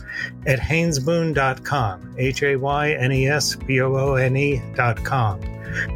at 0.48 0.60
haynesboone.com, 0.60 2.16
H 2.18 2.44
A 2.44 2.56
Y 2.56 2.92
N 2.92 3.12
E 3.12 3.28
S 3.28 3.56
B 3.56 3.82
O 3.82 3.96
O 3.96 4.16
N 4.16 4.36
E.com. 4.36 5.40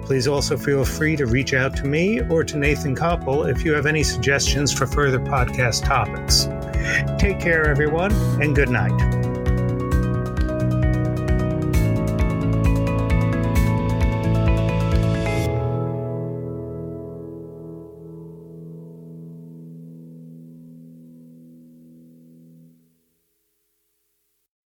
Please 0.04 0.28
also 0.28 0.56
feel 0.58 0.86
free 0.86 1.16
to 1.16 1.26
reach 1.26 1.54
out 1.54 1.76
to 1.78 1.86
me 1.86 2.22
or 2.22 2.44
to 2.44 2.58
Nathan 2.58 2.96
Koppel 2.96 3.50
if 3.52 3.66
you 3.66 3.74
have 3.74 3.86
any 3.86 4.04
suggestions 4.04 4.72
for 4.72 4.86
further 4.86 5.20
podcast 5.20 5.84
topics. 5.84 6.48
Take 7.20 7.40
care, 7.40 7.68
everyone, 7.68 8.14
and 8.42 8.56
good 8.56 8.70
night. 8.70 9.35